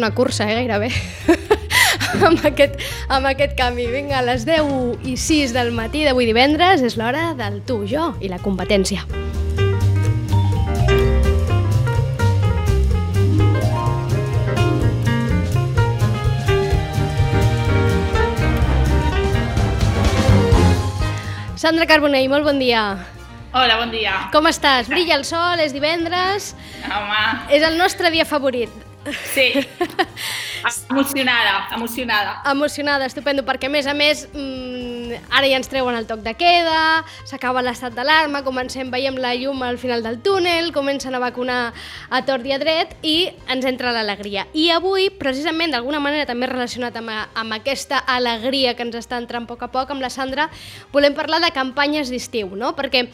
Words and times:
una 0.00 0.14
cursa, 0.14 0.50
eh, 0.50 0.54
gairebé. 0.54 0.90
amb, 2.28 2.44
aquest, 2.46 2.78
amb 3.08 3.30
aquest 3.30 3.56
canvi. 3.58 3.86
Vinga, 3.92 4.18
a 4.20 4.26
les 4.26 4.46
10 4.48 5.06
i 5.08 5.16
6 5.16 5.54
del 5.56 5.72
matí 5.76 6.04
d'avui 6.06 6.28
divendres 6.28 6.84
és 6.86 6.98
l'hora 7.00 7.32
del 7.38 7.60
tu, 7.66 7.82
jo 7.88 8.12
i 8.20 8.30
la 8.32 8.40
competència. 8.42 9.06
Sandra 21.60 21.84
Carbonell, 21.86 22.28
molt 22.32 22.46
bon 22.46 22.58
dia. 22.58 22.82
Hola, 23.52 23.76
bon 23.80 23.90
dia. 23.92 24.14
Com 24.32 24.46
estàs? 24.48 24.88
Brilla 24.88 25.16
el 25.18 25.26
sol, 25.28 25.60
és 25.60 25.74
divendres. 25.76 26.54
Home, 26.86 27.24
És 27.52 27.62
el 27.66 27.76
nostre 27.78 28.10
dia 28.14 28.24
favorit. 28.24 28.70
sí. 29.34 29.52
emocionada, 30.90 31.68
emocionada. 31.74 32.42
Emocionada, 32.50 33.06
estupendo, 33.06 33.44
perquè 33.46 33.68
a 33.68 33.72
més 33.72 33.86
a 33.86 33.94
més 33.96 34.26
mmm, 34.32 35.18
ara 35.30 35.48
ja 35.48 35.58
ens 35.58 35.70
treuen 35.70 35.96
el 35.96 36.06
toc 36.08 36.22
de 36.24 36.34
queda, 36.38 37.02
s'acaba 37.28 37.62
l'estat 37.64 37.94
d'alarma, 37.96 38.44
comencem, 38.46 38.90
veiem 38.92 39.18
la 39.20 39.34
llum 39.38 39.62
al 39.66 39.78
final 39.80 40.04
del 40.06 40.20
túnel, 40.22 40.72
comencen 40.76 41.14
a 41.14 41.22
vacunar 41.22 41.72
a 42.10 42.22
tort 42.26 42.46
i 42.46 42.54
a 42.54 42.60
dret 42.62 42.96
i 43.02 43.16
ens 43.50 43.66
entra 43.68 43.94
l'alegria. 43.96 44.46
I 44.54 44.70
avui, 44.76 45.10
precisament, 45.10 45.74
d'alguna 45.74 46.00
manera 46.02 46.28
també 46.28 46.48
relacionat 46.50 46.96
amb, 47.00 47.12
amb 47.12 47.58
aquesta 47.58 48.02
alegria 48.06 48.74
que 48.76 48.86
ens 48.86 48.98
està 49.00 49.20
entrant 49.20 49.48
a 49.48 49.50
poc 49.50 49.62
a 49.66 49.70
poc, 49.72 49.90
amb 49.90 50.04
la 50.04 50.10
Sandra, 50.12 50.50
volem 50.92 51.16
parlar 51.16 51.40
de 51.44 51.54
campanyes 51.54 52.10
d'estiu, 52.12 52.54
no? 52.56 52.74
Perquè 52.76 53.08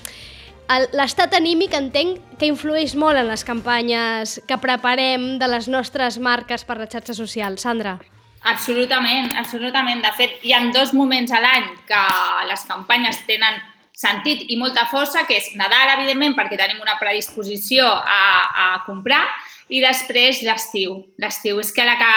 l'estat 0.93 1.35
anímic 1.35 1.75
entenc 1.75 2.19
que 2.41 2.49
influeix 2.51 2.95
molt 2.99 3.19
en 3.21 3.31
les 3.31 3.45
campanyes 3.47 4.41
que 4.49 4.59
preparem 4.59 5.37
de 5.39 5.49
les 5.49 5.69
nostres 5.69 6.19
marques 6.19 6.65
per 6.65 6.79
la 6.81 6.89
xarxa 6.91 7.15
social. 7.15 7.59
Sandra. 7.59 7.99
Absolutament, 8.47 9.33
absolutament. 9.37 10.03
De 10.05 10.13
fet, 10.19 10.39
hi 10.43 10.53
ha 10.55 10.61
dos 10.75 10.93
moments 10.95 11.33
a 11.33 11.41
l'any 11.43 11.71
que 11.89 12.03
les 12.51 12.63
campanyes 12.69 13.23
tenen 13.27 13.59
sentit 13.97 14.45
i 14.53 14.59
molta 14.61 14.85
força, 14.91 15.25
que 15.27 15.39
és 15.41 15.49
Nadal, 15.57 15.95
evidentment, 15.97 16.37
perquè 16.37 16.59
tenim 16.61 16.83
una 16.85 16.99
predisposició 17.01 17.87
a, 17.89 18.21
a 18.67 18.67
comprar, 18.87 19.25
i 19.73 19.81
després 19.83 20.43
l'estiu. 20.47 21.01
L'estiu 21.19 21.59
és 21.63 21.73
que 21.75 21.87
la 21.89 21.97
que 21.99 22.13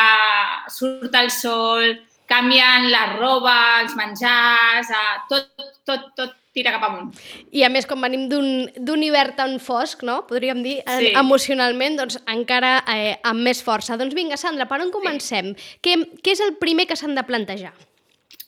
surt 0.75 1.15
el 1.15 1.31
sol, 1.33 1.95
canvien 2.29 2.91
la 2.91 3.05
roba, 3.15 3.55
els 3.81 3.95
menjars, 3.97 4.91
eh, 4.91 5.15
tot, 5.31 5.49
tot, 5.87 6.11
tot 6.19 6.35
tira 6.53 6.71
cap 6.75 6.83
amunt. 6.89 7.13
I 7.51 7.63
a 7.63 7.69
més, 7.69 7.85
com 7.85 8.01
venim 8.01 8.27
d'un 8.29 9.03
hivern 9.03 9.35
tan 9.37 9.59
fosc, 9.59 10.01
no? 10.03 10.25
podríem 10.27 10.63
dir, 10.63 10.79
Sí. 10.87 11.11
emocionalment, 11.15 11.97
doncs 11.99 12.19
encara 12.27 12.83
eh, 12.87 13.19
amb 13.23 13.41
més 13.45 13.61
força. 13.63 13.97
Doncs 13.97 14.15
vinga, 14.15 14.37
Sandra, 14.37 14.65
per 14.67 14.81
on 14.81 14.91
comencem? 14.91 15.53
Què, 15.81 15.95
què 16.23 16.31
és 16.33 16.41
el 16.41 16.55
primer 16.57 16.87
que 16.87 16.95
s'han 16.99 17.15
de 17.15 17.23
plantejar? 17.23 17.73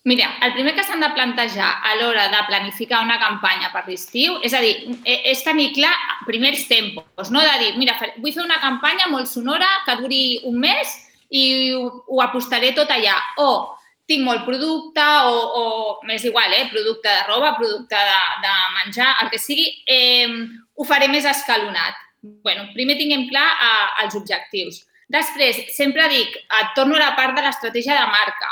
Mira, 0.03 0.31
el 0.41 0.53
primer 0.53 0.73
que 0.73 0.83
s'han 0.83 0.99
de 0.99 1.11
plantejar 1.13 1.67
a 1.85 1.91
l'hora 1.99 2.23
de 2.33 2.39
planificar 2.47 3.03
una 3.05 3.19
campanya 3.21 3.69
per 3.71 3.83
l'estiu, 3.87 4.39
és 4.41 4.53
a 4.57 4.59
dir, 4.59 4.97
e- 5.05 5.21
és 5.29 5.43
tenir 5.43 5.71
clar 5.75 5.93
primers 6.25 6.67
tempos, 6.67 7.29
no 7.29 7.39
de 7.39 7.59
dir, 7.59 7.77
mira, 7.77 7.93
vull 8.17 8.33
fer 8.33 8.41
una 8.41 8.57
campanya 8.59 9.05
molt 9.11 9.27
sonora 9.29 9.67
que 9.85 9.95
duri 10.01 10.39
un 10.43 10.57
mes 10.59 10.95
i 11.29 11.71
ho, 11.77 12.03
ho 12.07 12.21
apostaré 12.23 12.71
tot 12.73 12.89
allà. 12.89 13.13
O 13.37 13.77
tinc 14.09 14.25
molt 14.25 14.45
producte, 14.47 15.03
o, 15.27 15.35
o 15.61 15.63
m'és 16.07 16.23
igual, 16.27 16.53
eh? 16.53 16.67
producte 16.71 17.09
de 17.09 17.27
roba, 17.27 17.55
producte 17.57 17.95
de, 17.95 18.21
de 18.43 18.55
menjar, 18.79 19.11
el 19.23 19.29
que 19.31 19.39
sigui, 19.39 19.67
eh, 19.87 20.27
ho 20.75 20.87
faré 20.87 21.07
més 21.11 21.27
escalonat. 21.29 22.07
bueno, 22.21 22.67
primer 22.75 22.97
tinguem 22.99 23.23
clar 23.29 23.47
eh, 23.49 24.03
els 24.03 24.15
objectius. 24.15 24.83
Després, 25.11 25.57
sempre 25.75 26.05
dic, 26.11 26.35
et 26.37 26.75
torno 26.75 26.95
a 26.95 27.01
la 27.01 27.15
part 27.17 27.33
de 27.35 27.41
l'estratègia 27.43 27.97
de 27.97 28.11
marca. 28.11 28.51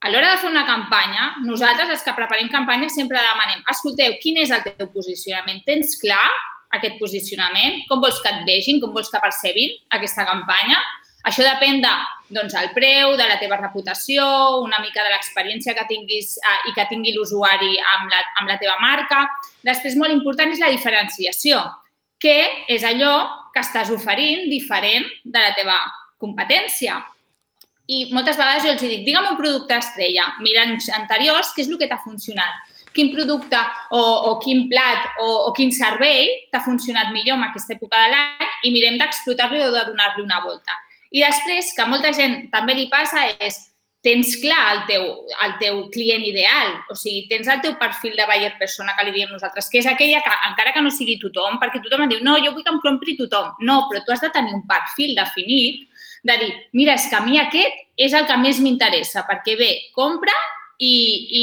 A 0.00 0.12
l'hora 0.12 0.30
de 0.30 0.38
fer 0.38 0.50
una 0.52 0.62
campanya, 0.64 1.32
nosaltres, 1.42 1.90
els 1.90 2.04
que 2.06 2.14
preparem 2.14 2.48
campanya, 2.52 2.86
sempre 2.94 3.18
demanem, 3.18 3.64
escolteu, 3.72 4.14
quin 4.22 4.38
és 4.44 4.52
el 4.54 4.62
teu 4.62 4.86
posicionament? 4.94 5.58
Tens 5.66 5.96
clar 5.98 6.22
aquest 6.78 7.00
posicionament? 7.00 7.82
Com 7.90 8.00
vols 8.04 8.20
que 8.22 8.30
et 8.30 8.46
vegin? 8.46 8.78
Com 8.80 8.94
vols 8.94 9.10
que 9.10 9.20
percebin 9.24 9.74
aquesta 9.98 10.26
campanya? 10.28 10.78
Això 11.28 11.44
depèn 11.44 11.82
de, 11.84 11.90
doncs, 12.32 12.54
el 12.56 12.70
preu, 12.76 13.12
de 13.20 13.26
la 13.28 13.36
teva 13.40 13.58
reputació, 13.60 14.24
una 14.64 14.80
mica 14.80 15.04
de 15.04 15.12
l'experiència 15.12 15.74
que 15.76 15.84
tinguis 15.90 16.36
eh, 16.38 16.70
i 16.70 16.74
que 16.76 16.86
tingui 16.88 17.12
l'usuari 17.16 17.74
amb, 17.96 18.08
la, 18.12 18.22
amb 18.40 18.48
la 18.48 18.56
teva 18.60 18.78
marca. 18.80 19.26
Després, 19.66 19.98
molt 20.00 20.14
important, 20.14 20.52
és 20.54 20.62
la 20.62 20.72
diferenciació, 20.72 21.60
que 22.22 22.38
és 22.72 22.86
allò 22.86 23.12
que 23.52 23.60
estàs 23.60 23.92
oferint 23.94 24.48
diferent 24.48 25.06
de 25.24 25.44
la 25.44 25.52
teva 25.58 25.76
competència. 26.20 26.98
I 27.88 28.08
moltes 28.12 28.36
vegades 28.36 28.64
jo 28.64 28.72
els 28.74 28.82
dic, 28.84 29.04
digue'm 29.06 29.30
un 29.30 29.38
producte 29.38 29.76
estrella, 29.76 30.32
mira 30.44 30.66
anys 30.66 30.90
anteriors, 30.96 31.54
què 31.54 31.64
és 31.64 31.70
el 31.70 31.78
que 31.80 31.88
t'ha 31.88 32.00
funcionat? 32.04 32.74
Quin 32.96 33.12
producte 33.12 33.60
o, 33.94 34.00
o 34.00 34.34
quin 34.42 34.66
plat 34.68 35.20
o, 35.22 35.28
o 35.48 35.54
quin 35.56 35.70
servei 35.72 36.48
t'ha 36.52 36.64
funcionat 36.64 37.12
millor 37.14 37.38
en 37.38 37.46
aquesta 37.46 37.76
època 37.76 38.00
de 38.00 38.10
l'any 38.12 38.68
i 38.68 38.74
mirem 38.74 38.98
d'explotar-lo 39.00 39.60
o 39.68 39.72
de 39.72 39.86
donar-li 39.88 40.24
una 40.24 40.40
volta. 40.44 40.76
I 41.10 41.24
després, 41.24 41.72
que 41.74 41.82
a 41.84 41.88
molta 41.88 42.12
gent 42.12 42.48
també 42.52 42.76
li 42.76 42.88
passa, 42.92 43.24
és 43.40 43.56
tens 44.04 44.36
clar 44.38 44.60
el 44.72 44.80
teu, 44.86 45.06
el 45.44 45.54
teu 45.58 45.78
client 45.90 46.22
ideal, 46.22 46.76
o 46.90 46.94
sigui, 46.94 47.26
tens 47.30 47.48
el 47.50 47.62
teu 47.64 47.74
perfil 47.80 48.14
de 48.16 48.26
buyer 48.30 48.52
persona 48.60 48.94
que 48.94 49.08
li 49.08 49.14
diem 49.16 49.32
nosaltres, 49.34 49.66
que 49.72 49.80
és 49.80 49.88
aquella 49.90 50.20
que, 50.22 50.36
encara 50.50 50.72
que 50.76 50.82
no 50.84 50.92
sigui 50.94 51.18
tothom, 51.18 51.58
perquè 51.58 51.82
tothom 51.82 52.04
em 52.06 52.12
diu, 52.12 52.22
no, 52.22 52.36
jo 52.44 52.52
vull 52.54 52.64
que 52.66 52.72
em 52.72 52.82
compri 52.84 53.16
tothom. 53.18 53.50
No, 53.66 53.80
però 53.90 54.04
tu 54.04 54.14
has 54.14 54.22
de 54.22 54.30
tenir 54.34 54.54
un 54.54 54.62
perfil 54.70 55.16
definit 55.18 55.88
de 56.28 56.38
dir, 56.38 56.52
mira, 56.78 56.94
és 56.94 57.08
que 57.10 57.18
a 57.18 57.24
mi 57.24 57.40
aquest 57.42 57.82
és 57.98 58.14
el 58.14 58.28
que 58.30 58.38
més 58.38 58.62
m'interessa, 58.62 59.26
perquè 59.26 59.58
bé, 59.58 59.70
compra 59.96 60.34
i, 60.78 60.94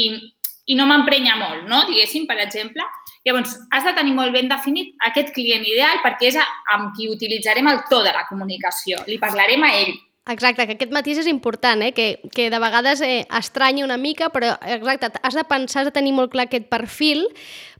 i 0.72 0.78
no 0.78 0.88
m'emprenya 0.88 1.36
molt, 1.40 1.68
no? 1.68 1.84
diguéssim, 1.90 2.24
per 2.28 2.40
exemple. 2.44 2.84
Llavors, 3.26 3.56
has 3.74 3.82
de 3.82 3.92
tenir 3.96 4.14
molt 4.14 4.30
ben 4.34 4.48
definit 4.48 4.94
aquest 5.08 5.32
client 5.34 5.64
ideal 5.66 5.98
perquè 6.04 6.30
és 6.30 6.36
amb 6.38 6.92
qui 6.94 7.08
utilitzarem 7.10 7.66
el 7.66 7.82
to 7.90 7.98
de 8.06 8.12
la 8.14 8.26
comunicació. 8.28 9.02
Li 9.10 9.18
parlarem 9.18 9.66
a 9.66 9.72
ell. 9.80 9.96
Exacte, 10.30 10.64
que 10.66 10.74
aquest 10.74 10.94
matís 10.94 11.20
és 11.22 11.28
important, 11.30 11.82
eh? 11.86 11.92
que, 11.94 12.06
que 12.34 12.48
de 12.50 12.58
vegades 12.62 13.02
eh, 13.02 13.26
estranya 13.38 13.84
una 13.84 13.98
mica, 13.98 14.30
però 14.34 14.56
exacte, 14.74 15.12
has 15.22 15.38
de 15.38 15.44
pensar, 15.46 15.82
has 15.82 15.90
de 15.90 15.94
tenir 15.94 16.14
molt 16.16 16.32
clar 16.32 16.48
aquest 16.48 16.66
perfil, 16.70 17.28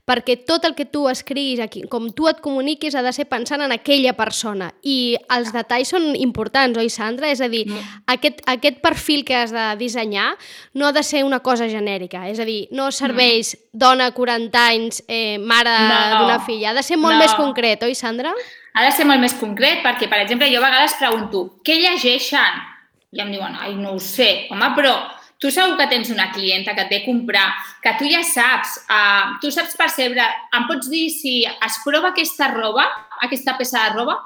perquè 0.07 0.37
tot 0.47 0.63
el 0.63 0.73
que 0.73 0.85
tu 0.87 1.09
escriguis, 1.11 1.59
aquí, 1.59 1.81
com 1.91 2.05
tu 2.15 2.29
et 2.29 2.39
comuniquis, 2.39 2.95
ha 2.95 3.01
de 3.03 3.11
ser 3.11 3.25
pensant 3.27 3.59
en 3.65 3.73
aquella 3.75 4.13
persona. 4.15 4.69
I 4.81 5.17
els 5.35 5.51
detalls 5.51 5.91
són 5.91 6.13
importants, 6.15 6.77
oi, 6.79 6.87
Sandra? 6.89 7.27
És 7.29 7.41
a 7.41 7.49
dir, 7.51 7.65
Mm. 7.67 7.77
aquest, 8.07 8.39
aquest 8.47 8.79
perfil 8.79 9.25
que 9.25 9.35
has 9.35 9.51
de 9.51 9.75
dissenyar 9.75 10.37
no 10.73 10.87
ha 10.87 10.91
de 10.93 11.03
ser 11.03 11.25
una 11.25 11.41
cosa 11.41 11.67
genèrica. 11.67 12.29
És 12.29 12.39
a 12.39 12.45
dir, 12.45 12.69
no 12.71 12.89
serveix 12.91 13.57
dona 13.73 14.11
40 14.11 14.67
anys, 14.67 15.03
eh, 15.09 15.37
mare 15.39 15.69
No. 15.69 16.19
d'una 16.21 16.39
filla. 16.39 16.69
Ha 16.69 16.73
de 16.73 16.83
ser 16.83 16.95
molt 16.97 17.15
No. 17.15 17.19
més 17.19 17.33
concret, 17.35 17.83
oi, 17.83 17.93
Sandra? 17.93 18.33
Ha 18.75 18.85
de 18.85 18.91
ser 18.93 19.05
molt 19.05 19.19
més 19.19 19.33
concret 19.33 19.83
perquè, 19.83 20.07
per 20.07 20.19
exemple, 20.19 20.49
jo 20.49 20.63
a 20.63 20.69
vegades 20.69 20.93
pregunto 20.93 21.59
què 21.65 21.75
llegeixen? 21.81 22.63
I 23.11 23.21
em 23.21 23.31
diuen, 23.31 23.55
ai, 23.59 23.75
no 23.75 23.91
ho 23.93 23.99
sé. 23.99 24.47
Home, 24.51 24.65
però 24.75 24.95
tu 25.37 25.51
segur 25.53 25.77
que 25.77 25.87
tens 25.91 26.09
una 26.09 26.31
clienta 26.33 26.73
que 26.75 26.85
et 26.85 26.89
ve 26.89 27.01
a 27.01 27.05
comprar, 27.05 27.47
que 27.83 27.93
tu 27.99 28.09
ja 28.09 28.23
saps, 28.25 28.79
uh, 28.89 29.37
tu 29.41 29.51
saps 29.53 29.77
percebre, 29.77 30.25
em 30.57 30.65
pots 30.69 30.89
dir 30.89 31.07
si 31.13 31.43
es 31.45 31.77
prova 31.83 32.13
aquesta 32.13 32.49
roba, 32.53 32.87
aquesta 33.21 33.57
peça 33.59 33.83
de 33.85 33.95
roba, 33.99 34.17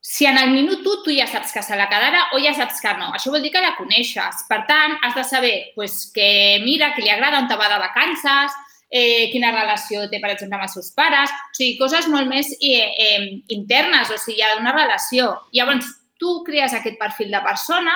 si 0.00 0.24
en 0.26 0.38
el 0.40 0.50
minut 0.50 0.82
tu, 0.84 0.96
tu 1.04 1.12
ja 1.12 1.26
saps 1.28 1.52
que 1.52 1.62
se 1.62 1.76
la 1.76 1.88
quedarà 1.88 2.30
o 2.34 2.40
ja 2.40 2.54
saps 2.56 2.80
que 2.80 2.92
no. 2.96 3.10
Això 3.16 3.32
vol 3.32 3.44
dir 3.44 3.52
que 3.52 3.60
la 3.60 3.74
coneixes. 3.76 4.44
Per 4.48 4.62
tant, 4.68 4.96
has 5.04 5.14
de 5.16 5.24
saber 5.28 5.54
pues, 5.74 6.06
que 6.14 6.60
mira, 6.64 6.94
que 6.94 7.04
li 7.04 7.12
agrada 7.12 7.42
on 7.42 7.48
te 7.48 7.58
va 7.60 7.68
de 7.68 7.80
vacances, 7.82 8.56
eh, 8.90 9.28
quina 9.32 9.52
relació 9.52 10.06
té, 10.10 10.18
per 10.20 10.32
exemple, 10.32 10.56
amb 10.56 10.66
els 10.66 10.76
seus 10.76 10.90
pares, 10.96 11.30
o 11.30 11.56
sigui, 11.56 11.76
coses 11.78 12.08
molt 12.10 12.28
més 12.28 12.48
eh, 12.58 12.88
eh, 12.90 13.26
internes, 13.54 14.10
o 14.10 14.18
sigui, 14.18 14.40
hi 14.40 14.46
ha 14.48 14.56
una 14.58 14.74
relació. 14.76 15.34
Llavors, 15.56 15.92
tu 16.20 16.40
crees 16.44 16.74
aquest 16.76 16.98
perfil 17.00 17.30
de 17.32 17.44
persona 17.44 17.94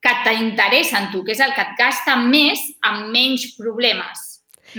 que 0.00 0.12
t'interessa 0.24 0.98
en 0.98 1.10
tu, 1.12 1.22
que 1.24 1.32
és 1.36 1.40
el 1.44 1.52
que 1.54 1.60
et 1.60 1.76
gasta 1.78 2.16
més 2.16 2.60
amb 2.88 3.10
menys 3.12 3.50
problemes, 3.58 4.26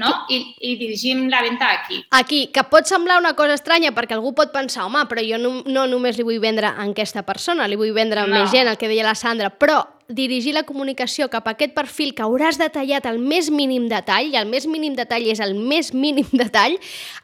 no? 0.02 0.10
I, 0.34 0.40
i 0.66 0.76
dirigim 0.80 1.28
la 1.30 1.42
venda 1.46 1.68
aquí. 1.76 2.00
Aquí, 2.16 2.48
que 2.54 2.64
pot 2.64 2.88
semblar 2.90 3.20
una 3.22 3.36
cosa 3.38 3.54
estranya 3.54 3.92
perquè 3.94 4.16
algú 4.18 4.34
pot 4.34 4.54
pensar, 4.56 4.88
home, 4.88 5.04
però 5.10 5.22
jo 5.22 5.38
no, 5.38 5.62
no 5.66 5.86
només 5.92 6.18
li 6.18 6.26
vull 6.26 6.40
vendre 6.42 6.72
a 6.72 6.88
aquesta 6.88 7.22
persona, 7.28 7.68
li 7.68 7.78
vull 7.78 7.94
vendre 7.94 8.24
a 8.24 8.28
No. 8.28 8.40
més 8.40 8.52
gent, 8.52 8.68
el 8.72 8.80
que 8.82 8.90
deia 8.90 9.06
la 9.06 9.16
Sandra, 9.16 9.52
però 9.52 9.84
dirigir 10.12 10.54
la 10.54 10.64
comunicació 10.68 11.30
cap 11.32 11.48
a 11.48 11.56
aquest 11.56 11.74
perfil 11.76 12.14
que 12.16 12.24
hauràs 12.26 12.60
detallat 12.60 13.08
el 13.10 13.20
més 13.20 13.50
mínim 13.54 13.88
detall, 13.92 14.30
i 14.32 14.38
el 14.40 14.48
més 14.50 14.68
mínim 14.70 14.96
detall 14.98 15.26
és 15.32 15.42
el 15.44 15.56
més 15.56 15.94
mínim 15.94 16.28
detall, 16.44 16.78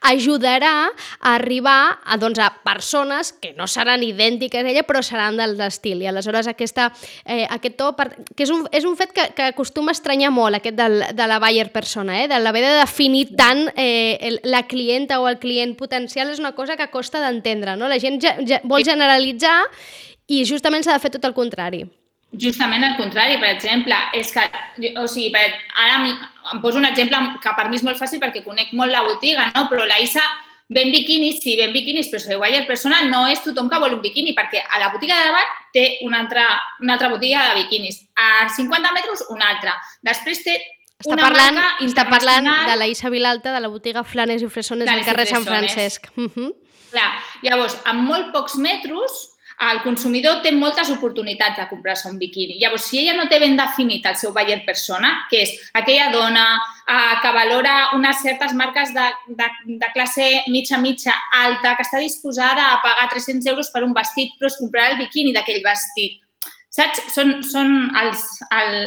ajudarà 0.10 0.74
a 0.88 1.36
arribar 1.36 2.00
a, 2.04 2.18
doncs, 2.18 2.40
a 2.40 2.50
persones 2.66 3.34
que 3.34 3.54
no 3.58 3.68
seran 3.68 4.04
idèntiques 4.06 4.64
a 4.64 4.72
ella, 4.72 4.86
però 4.88 5.04
seran 5.06 5.38
del 5.38 5.60
estil. 5.68 6.02
I 6.04 6.12
aleshores 6.12 6.50
aquesta, 6.50 6.90
eh, 7.26 7.46
aquest 7.50 7.78
to, 7.80 7.92
per, 7.98 8.10
que 8.34 8.48
és 8.48 8.54
un, 8.54 8.66
és 8.72 8.88
un 8.88 8.98
fet 9.00 9.14
que, 9.16 9.30
que 9.38 9.52
acostuma 9.52 9.94
a 9.94 9.98
estranyar 9.98 10.32
molt, 10.34 10.60
aquest 10.60 10.80
del, 10.80 11.02
de 11.14 11.30
la 11.30 11.40
buyer 11.44 11.70
persona, 11.76 12.22
eh? 12.24 12.28
de 12.32 12.40
l'haver 12.42 12.64
de 12.66 12.74
definir 12.82 13.28
tant 13.38 13.68
eh, 13.76 14.18
el, 14.22 14.42
la 14.48 14.66
clienta 14.68 15.20
o 15.22 15.28
el 15.30 15.40
client 15.40 15.76
potencial 15.78 16.32
és 16.32 16.42
una 16.44 16.56
cosa 16.56 16.78
que 16.78 16.90
costa 16.94 17.22
d'entendre. 17.24 17.78
No? 17.78 17.90
La 17.92 18.00
gent 18.02 18.22
ja, 18.24 18.38
ja 18.48 18.62
vol 18.68 18.86
generalitzar 18.88 19.60
i 20.28 20.44
justament 20.48 20.84
s'ha 20.84 20.98
de 20.98 21.04
fer 21.04 21.14
tot 21.16 21.26
el 21.28 21.36
contrari. 21.38 21.86
Justament 22.36 22.84
el 22.84 22.98
contrari, 22.98 23.38
per 23.40 23.54
exemple, 23.54 23.96
és 24.18 24.34
que, 24.36 24.44
o 25.00 25.06
sigui, 25.08 25.30
per, 25.32 25.46
ara 25.80 26.02
em 26.04 26.60
poso 26.62 26.78
un 26.82 26.86
exemple 26.86 27.22
que 27.44 27.54
per 27.56 27.70
mi 27.70 27.80
és 27.80 27.86
molt 27.88 28.00
fàcil 28.00 28.20
perquè 28.20 28.44
conec 28.44 28.74
molt 28.76 28.92
la 28.92 29.06
botiga, 29.06 29.48
no? 29.56 29.68
però 29.72 29.88
la 29.88 30.00
Isa 30.04 30.24
ven 30.68 30.92
biquinis, 30.92 31.40
sí, 31.40 31.56
ven 31.56 31.72
biquinis, 31.72 32.10
però 32.12 32.34
la 32.34 32.40
buyer 32.42 32.66
persona 32.68 33.00
no 33.08 33.24
és 33.32 33.40
tothom 33.46 33.70
que 33.72 33.80
vol 33.80 33.96
un 33.96 34.04
biquini, 34.04 34.36
perquè 34.36 34.60
a 34.60 34.82
la 34.84 34.92
botiga 34.92 35.16
de 35.16 35.30
davant 35.30 35.54
té 35.74 35.86
una 36.04 36.20
altra, 36.26 36.44
una 36.84 36.98
altra 36.98 37.10
botiga 37.14 37.48
de 37.50 37.62
biquinis, 37.62 38.02
a 38.20 38.50
50 38.56 38.92
metres 38.98 39.24
una 39.32 39.54
altra, 39.54 39.78
després 40.04 40.44
té 40.44 40.58
està 40.98 41.14
una 41.14 41.28
parlant, 41.30 41.56
marca 41.62 41.86
està 41.86 42.08
parlant 42.10 42.52
de 42.68 42.76
la 42.76 42.88
Isa 42.92 43.12
Vilalta, 43.14 43.54
de 43.54 43.64
la 43.64 43.72
botiga 43.72 44.04
Flanes 44.04 44.44
i 44.44 44.52
Fresones 44.52 44.90
al 44.90 45.06
carrer 45.06 45.28
Sant 45.30 45.46
Francesc. 45.46 46.12
Uh 46.18 46.28
-huh. 46.28 46.54
Clar, 46.92 47.12
llavors, 47.44 47.78
amb 47.86 48.02
molt 48.08 48.32
pocs 48.34 48.56
metres, 48.56 49.37
el 49.58 49.82
consumidor 49.82 50.44
té 50.44 50.52
moltes 50.54 50.90
oportunitats 50.94 51.58
de 51.58 51.66
comprar-se 51.72 52.06
un 52.12 52.20
biquini. 52.22 52.60
Llavors, 52.62 52.86
si 52.92 53.00
ella 53.02 53.16
no 53.18 53.26
té 53.30 53.40
ben 53.42 53.58
definit 53.58 54.06
el 54.06 54.18
seu 54.20 54.34
buyer 54.36 54.60
persona, 54.68 55.14
que 55.32 55.42
és 55.48 55.56
aquella 55.74 56.12
dona 56.14 56.46
eh, 56.54 57.16
que 57.24 57.32
valora 57.34 57.74
unes 57.98 58.22
certes 58.22 58.54
marques 58.54 58.94
de, 58.94 59.08
de, 59.40 59.50
de 59.82 59.90
classe 59.96 60.30
mitja-mitja 60.54 61.16
alta, 61.42 61.74
que 61.76 61.88
està 61.88 62.04
disposada 62.04 62.70
a 62.70 62.80
pagar 62.86 63.10
300 63.16 63.50
euros 63.50 63.74
per 63.74 63.82
un 63.88 63.98
vestit, 63.98 64.38
però 64.38 64.52
es 64.52 64.60
comprarà 64.62 64.94
el 64.94 65.02
biquini 65.02 65.34
d'aquell 65.34 65.64
vestit. 65.66 66.22
Saps? 66.78 67.02
Són, 67.16 67.40
són 67.42 67.72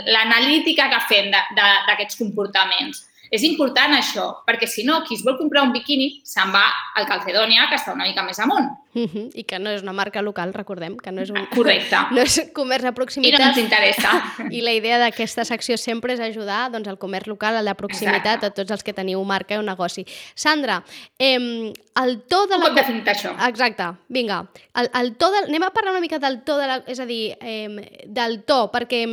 l'analítica 0.06 0.86
que 0.92 1.04
fem 1.10 1.32
d'aquests 1.34 2.20
comportaments. 2.20 3.08
És 3.30 3.44
important 3.46 3.94
això, 3.94 4.26
perquè 4.46 4.66
si 4.66 4.82
no, 4.86 5.00
qui 5.06 5.14
es 5.14 5.22
vol 5.22 5.36
comprar 5.38 5.62
un 5.62 5.70
biquini 5.74 6.08
se'n 6.26 6.50
va 6.50 6.64
al 6.98 7.06
Calcedonia, 7.06 7.68
que 7.70 7.78
està 7.78 7.94
una 7.94 8.08
mica 8.08 8.24
més 8.26 8.38
amunt. 8.42 8.66
Uh 8.92 9.06
-huh. 9.06 9.30
I 9.34 9.44
que 9.44 9.60
no 9.60 9.70
és 9.70 9.82
una 9.82 9.92
marca 9.92 10.20
local, 10.20 10.52
recordem, 10.52 10.96
que 10.96 11.12
no 11.12 11.22
és 11.22 11.30
un... 11.30 11.46
Correcte. 11.54 11.96
No 12.10 12.22
és 12.22 12.50
comerç 12.52 12.82
de 12.82 12.92
proximitat. 12.92 13.38
I 13.38 13.42
no 13.42 13.48
ens 13.48 13.58
interessa. 13.58 14.10
I 14.50 14.60
la 14.62 14.72
idea 14.72 14.98
d'aquesta 14.98 15.44
secció 15.44 15.76
sempre 15.76 16.14
és 16.14 16.20
ajudar 16.20 16.70
doncs, 16.72 16.88
al 16.88 16.98
comerç 16.98 17.28
local, 17.28 17.56
a 17.56 17.62
la 17.62 17.74
proximitat, 17.74 18.42
Exacte. 18.42 18.46
a 18.46 18.50
tots 18.50 18.70
els 18.70 18.82
que 18.82 18.92
teniu 18.92 19.22
marca 19.24 19.58
o 19.58 19.62
negoci. 19.62 20.04
Sandra, 20.34 20.82
eh, 21.18 21.72
el 22.02 22.22
to 22.22 22.46
de 22.46 22.58
la... 22.58 22.66
Com 22.66 22.74
definit 22.74 23.06
això? 23.06 23.30
Exacte, 23.48 23.84
vinga. 24.08 24.50
El, 24.74 24.90
el 24.92 25.16
to 25.16 25.30
de... 25.30 25.38
Anem 25.46 25.62
a 25.62 25.70
parlar 25.70 25.92
una 25.92 26.00
mica 26.00 26.18
del 26.18 26.42
to 26.42 26.58
de 26.58 26.66
la... 26.66 26.82
És 26.86 26.98
a 26.98 27.06
dir, 27.06 27.36
eh, 27.40 28.02
del 28.06 28.42
to, 28.42 28.70
perquè... 28.72 29.06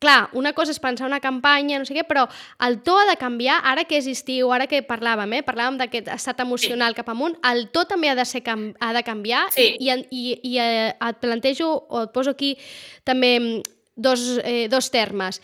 Clar, 0.00 0.30
una 0.32 0.54
cosa 0.56 0.72
és 0.72 0.80
pensar 0.80 1.04
una 1.04 1.20
campanya, 1.20 1.76
no 1.78 1.84
sé 1.84 1.92
què, 1.92 2.06
però 2.08 2.22
el 2.64 2.78
to 2.86 2.94
ha 2.96 3.04
de 3.04 3.18
canviar, 3.20 3.58
ara 3.68 3.84
que 3.84 3.98
és 4.00 4.06
estiu, 4.08 4.48
ara 4.56 4.64
que 4.66 4.80
parlàvem, 4.88 5.34
eh? 5.36 5.42
parlàvem 5.44 5.76
d'aquest 5.76 6.08
estat 6.14 6.40
emocional 6.40 6.94
sí. 6.94 7.00
cap 7.02 7.10
amunt, 7.12 7.36
el 7.50 7.66
to 7.74 7.84
també 7.84 8.08
ha 8.08 8.16
de, 8.16 8.24
ser, 8.24 8.40
ha 8.48 8.92
de 8.96 9.02
canviar 9.04 9.42
sí. 9.52 9.74
i, 9.76 9.92
i, 9.92 10.22
i 10.40 10.54
eh, 10.56 10.94
et 10.96 11.20
plantejo, 11.20 11.68
o 11.68 12.06
et 12.06 12.14
poso 12.16 12.32
aquí 12.32 12.54
també 13.04 13.34
mm, 13.36 13.60
dos, 14.00 14.24
eh, 14.40 14.68
dos 14.72 14.88
termes. 14.88 15.42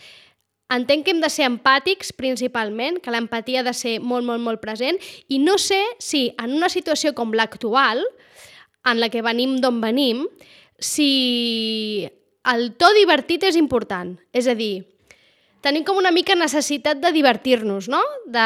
Entenc 0.73 1.05
que 1.05 1.13
hem 1.13 1.21
de 1.21 1.29
ser 1.29 1.45
empàtics 1.47 2.09
principalment, 2.17 2.97
que 2.99 3.13
l'empatia 3.13 3.61
ha 3.61 3.67
de 3.69 3.77
ser 3.77 3.99
molt, 4.01 4.25
molt, 4.25 4.41
molt 4.41 4.59
present, 4.59 4.97
i 5.29 5.37
no 5.37 5.61
sé 5.61 5.79
si 6.01 6.31
en 6.41 6.57
una 6.57 6.73
situació 6.73 7.13
com 7.13 7.29
l'actual, 7.37 8.01
en 8.89 8.99
la 9.05 9.13
que 9.13 9.21
venim 9.21 9.59
d'on 9.61 9.79
venim, 9.85 10.25
si 10.81 12.09
el 12.53 12.71
to 12.79 12.91
divertit 12.95 13.43
és 13.47 13.57
important. 13.59 14.15
És 14.35 14.47
a 14.47 14.55
dir, 14.57 14.85
tenim 15.65 15.83
com 15.83 15.97
una 15.97 16.11
mica 16.13 16.35
necessitat 16.37 16.99
de 17.01 17.09
divertir-nos, 17.11 17.87
no? 17.91 17.99
De, 18.29 18.45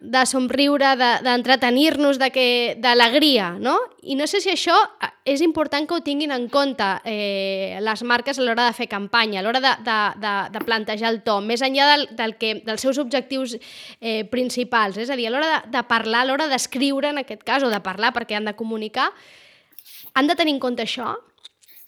de 0.00 0.22
somriure, 0.28 0.92
d'entretenir-nos, 1.24 2.20
de, 2.20 2.28
de 2.28 2.46
d'alegria, 2.82 3.52
no? 3.58 3.74
I 4.02 4.16
no 4.18 4.28
sé 4.30 4.42
si 4.44 4.52
això 4.52 4.76
eh, 5.02 5.10
és 5.32 5.42
important 5.44 5.88
que 5.88 5.96
ho 5.96 6.04
tinguin 6.04 6.34
en 6.34 6.46
compte 6.52 6.86
eh, 7.08 7.80
les 7.82 8.04
marques 8.06 8.38
a 8.38 8.44
l'hora 8.44 8.68
de 8.68 8.76
fer 8.76 8.88
campanya, 8.90 9.40
a 9.40 9.46
l'hora 9.46 9.62
de, 9.64 9.74
de, 9.86 9.98
de, 10.22 10.34
de 10.54 10.64
plantejar 10.68 11.10
el 11.14 11.22
to, 11.26 11.40
més 11.42 11.64
enllà 11.64 11.88
del, 11.94 12.06
del 12.18 12.36
que, 12.38 12.54
dels 12.66 12.84
seus 12.84 13.00
objectius 13.02 13.56
eh, 14.00 14.22
principals. 14.30 15.00
És 15.00 15.10
a 15.10 15.18
dir, 15.18 15.30
a 15.30 15.34
l'hora 15.34 15.50
de, 15.56 15.60
de 15.78 15.84
parlar, 15.88 16.22
a 16.22 16.30
l'hora 16.30 16.50
d'escriure, 16.52 17.14
en 17.14 17.24
aquest 17.24 17.46
cas, 17.48 17.64
o 17.64 17.72
de 17.72 17.82
parlar 17.82 18.12
perquè 18.14 18.38
han 18.38 18.50
de 18.50 18.58
comunicar, 18.58 19.10
han 20.14 20.28
de 20.28 20.36
tenir 20.36 20.58
en 20.58 20.62
compte 20.62 20.84
això? 20.84 21.16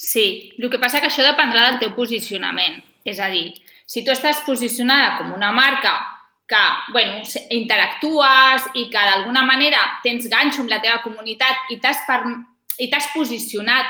Sí, 0.04 0.52
el 0.58 0.68
que 0.68 0.80
passa 0.82 1.00
que 1.00 1.08
això 1.08 1.24
dependrà 1.24 1.68
del 1.70 1.80
teu 1.80 1.94
posicionament. 1.96 2.82
És 3.08 3.20
a 3.20 3.30
dir, 3.32 3.54
si 3.88 4.04
tu 4.04 4.12
estàs 4.12 4.42
posicionada 4.44 5.16
com 5.18 5.32
una 5.32 5.52
marca 5.52 5.94
que 6.48 6.60
bueno, 6.92 7.22
interactues 7.56 8.66
i 8.76 8.90
que 8.92 9.04
d'alguna 9.08 9.44
manera 9.48 9.80
tens 10.04 10.28
ganxo 10.28 10.60
amb 10.60 10.72
la 10.72 10.80
teva 10.84 11.00
comunitat 11.04 11.72
i 11.72 11.78
t'has 11.80 12.02
per... 12.08 12.20
i 12.76 12.90
t'has 12.92 13.06
posicionat 13.14 13.88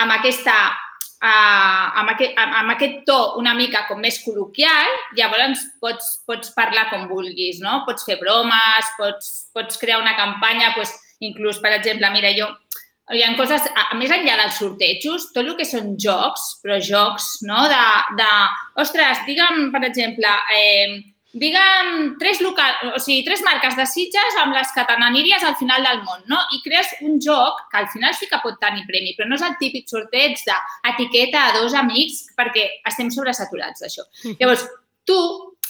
amb 0.00 0.14
aquesta 0.14 0.54
uh, 1.20 2.00
amb, 2.00 2.12
aquest, 2.14 2.38
amb 2.40 2.72
aquest 2.74 3.02
to 3.08 3.18
una 3.40 3.52
mica 3.58 3.84
com 3.88 4.00
més 4.00 4.20
col·loquial, 4.24 4.88
llavors 5.18 5.66
pots, 5.82 6.10
pots 6.28 6.54
parlar 6.56 6.88
com 6.92 7.08
vulguis, 7.10 7.60
no? 7.60 7.82
Pots 7.88 8.06
fer 8.08 8.16
bromes, 8.22 8.92
pots, 8.98 9.30
pots 9.54 9.80
crear 9.80 10.00
una 10.00 10.16
campanya, 10.16 10.72
pues, 10.76 10.94
inclús, 11.20 11.60
per 11.60 11.74
exemple, 11.76 12.08
mira, 12.14 12.32
jo 12.36 12.48
hi 13.14 13.22
ha 13.24 13.30
coses, 13.38 13.64
a, 13.74 13.94
més 13.98 14.12
enllà 14.14 14.36
dels 14.38 14.58
sortejos, 14.60 15.30
tot 15.34 15.46
el 15.46 15.56
que 15.58 15.66
són 15.66 15.94
jocs, 16.00 16.60
però 16.62 16.78
jocs, 16.82 17.40
no? 17.46 17.64
De, 17.70 17.84
de 18.18 18.28
ostres, 18.82 19.24
digue'm, 19.26 19.70
per 19.74 19.82
exemple, 19.88 20.30
eh, 20.54 21.00
digue'm 21.32 22.16
tres, 22.18 22.40
local, 22.42 22.94
o 22.94 23.02
sigui, 23.02 23.24
tres 23.26 23.42
marques 23.46 23.76
de 23.78 23.86
sitges 23.86 24.38
amb 24.42 24.54
les 24.56 24.70
que 24.74 24.84
te 24.86 24.96
n'aniries 24.98 25.44
al 25.46 25.56
final 25.58 25.86
del 25.86 26.02
món, 26.06 26.24
no? 26.30 26.40
I 26.54 26.62
crees 26.64 26.90
un 27.06 27.20
joc 27.22 27.60
que 27.70 27.82
al 27.82 27.90
final 27.92 28.14
sí 28.18 28.30
que 28.30 28.42
pot 28.42 28.58
tenir 28.62 28.86
premi, 28.88 29.14
però 29.18 29.28
no 29.30 29.38
és 29.38 29.46
el 29.46 29.58
típic 29.62 29.90
sorteig 29.90 30.38
d'etiqueta 30.46 31.48
a 31.48 31.54
dos 31.58 31.76
amics 31.78 32.28
perquè 32.38 32.66
estem 32.90 33.10
sobresaturats 33.14 33.86
d'això. 33.86 34.06
Mm. 34.24 34.38
Llavors, 34.42 34.66
tu, 35.06 35.20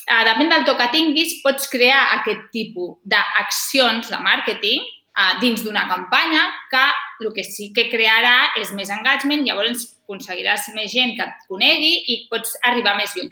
eh, 0.06 0.22
depèn 0.28 0.52
del 0.52 0.64
to 0.68 0.76
que 0.80 0.88
tinguis, 0.92 1.36
pots 1.44 1.68
crear 1.72 2.06
aquest 2.20 2.48
tipus 2.52 2.96
d'accions 3.08 4.08
de 4.12 4.24
màrqueting 4.24 4.88
uh, 5.16 5.38
dins 5.40 5.62
d'una 5.64 5.86
campanya 5.88 6.42
que 6.70 6.84
el 7.24 7.32
que 7.36 7.44
sí 7.44 7.70
que 7.76 7.88
crearà 7.92 8.52
és 8.60 8.72
més 8.76 8.90
engagement, 8.92 9.44
llavors 9.46 9.86
aconseguiràs 10.04 10.70
més 10.74 10.92
gent 10.92 11.16
que 11.18 11.26
et 11.26 11.48
conegui 11.48 11.94
i 12.12 12.20
pots 12.30 12.56
arribar 12.66 12.96
més 12.98 13.14
lluny. 13.16 13.30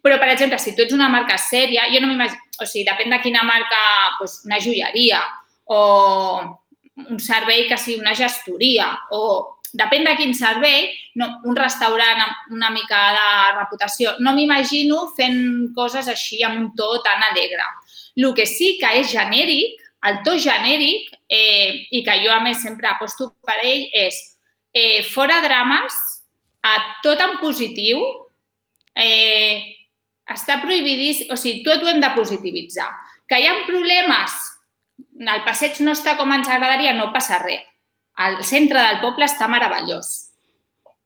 Però, 0.00 0.16
per 0.16 0.30
exemple, 0.32 0.58
si 0.58 0.72
tu 0.74 0.86
ets 0.86 0.96
una 0.96 1.10
marca 1.12 1.36
sèria, 1.36 1.84
jo 1.92 2.00
no 2.00 2.08
m'imagino, 2.08 2.40
o 2.60 2.66
sigui, 2.66 2.86
depèn 2.88 3.12
de 3.12 3.20
quina 3.20 3.44
marca, 3.44 3.80
doncs 4.18 4.40
una 4.48 4.60
joieria 4.62 5.20
o 5.68 5.80
un 7.00 7.20
servei 7.20 7.66
que 7.68 7.78
sigui 7.80 8.00
una 8.00 8.14
gestoria 8.16 8.88
o 9.16 9.60
depèn 9.76 10.04
de 10.04 10.16
quin 10.18 10.32
servei, 10.34 10.88
no, 11.20 11.28
un 11.46 11.56
restaurant 11.56 12.24
amb 12.24 12.56
una 12.56 12.70
mica 12.74 13.00
de 13.14 13.26
reputació, 13.58 14.16
no 14.24 14.32
m'imagino 14.34 15.04
fent 15.16 15.70
coses 15.76 16.08
així 16.10 16.40
amb 16.46 16.58
un 16.58 16.70
to 16.78 16.88
tan 17.04 17.22
alegre. 17.30 17.68
El 18.16 18.32
que 18.34 18.46
sí 18.48 18.76
que 18.80 18.90
és 19.00 19.12
genèric 19.12 19.78
el 20.08 20.22
to 20.24 20.36
genèric, 20.40 21.10
eh, 21.28 21.86
i 21.90 22.02
que 22.04 22.16
jo 22.24 22.32
a 22.32 22.40
més 22.44 22.62
sempre 22.62 22.88
aposto 22.88 23.32
per 23.46 23.58
ell, 23.62 23.86
és 23.92 24.16
eh, 24.72 25.02
fora 25.04 25.40
drames, 25.44 25.96
a 26.62 26.76
tot 27.04 27.20
en 27.24 27.36
positiu, 27.40 28.00
eh, 28.94 29.76
està 30.30 30.60
prohibidís, 30.62 31.24
o 31.30 31.36
sigui, 31.36 31.64
tot 31.66 31.82
ho 31.82 31.90
hem 31.90 32.00
de 32.00 32.12
positivitzar. 32.16 32.88
Que 33.28 33.40
hi 33.40 33.48
ha 33.48 33.60
problemes, 33.66 34.36
el 35.20 35.44
passeig 35.46 35.80
no 35.84 35.94
està 35.96 36.16
com 36.18 36.32
ens 36.32 36.48
agradaria, 36.48 36.94
no 36.96 37.12
passa 37.14 37.40
res. 37.42 37.66
El 38.20 38.42
centre 38.44 38.80
del 38.82 38.98
poble 39.00 39.24
està 39.24 39.48
meravellós. 39.48 40.10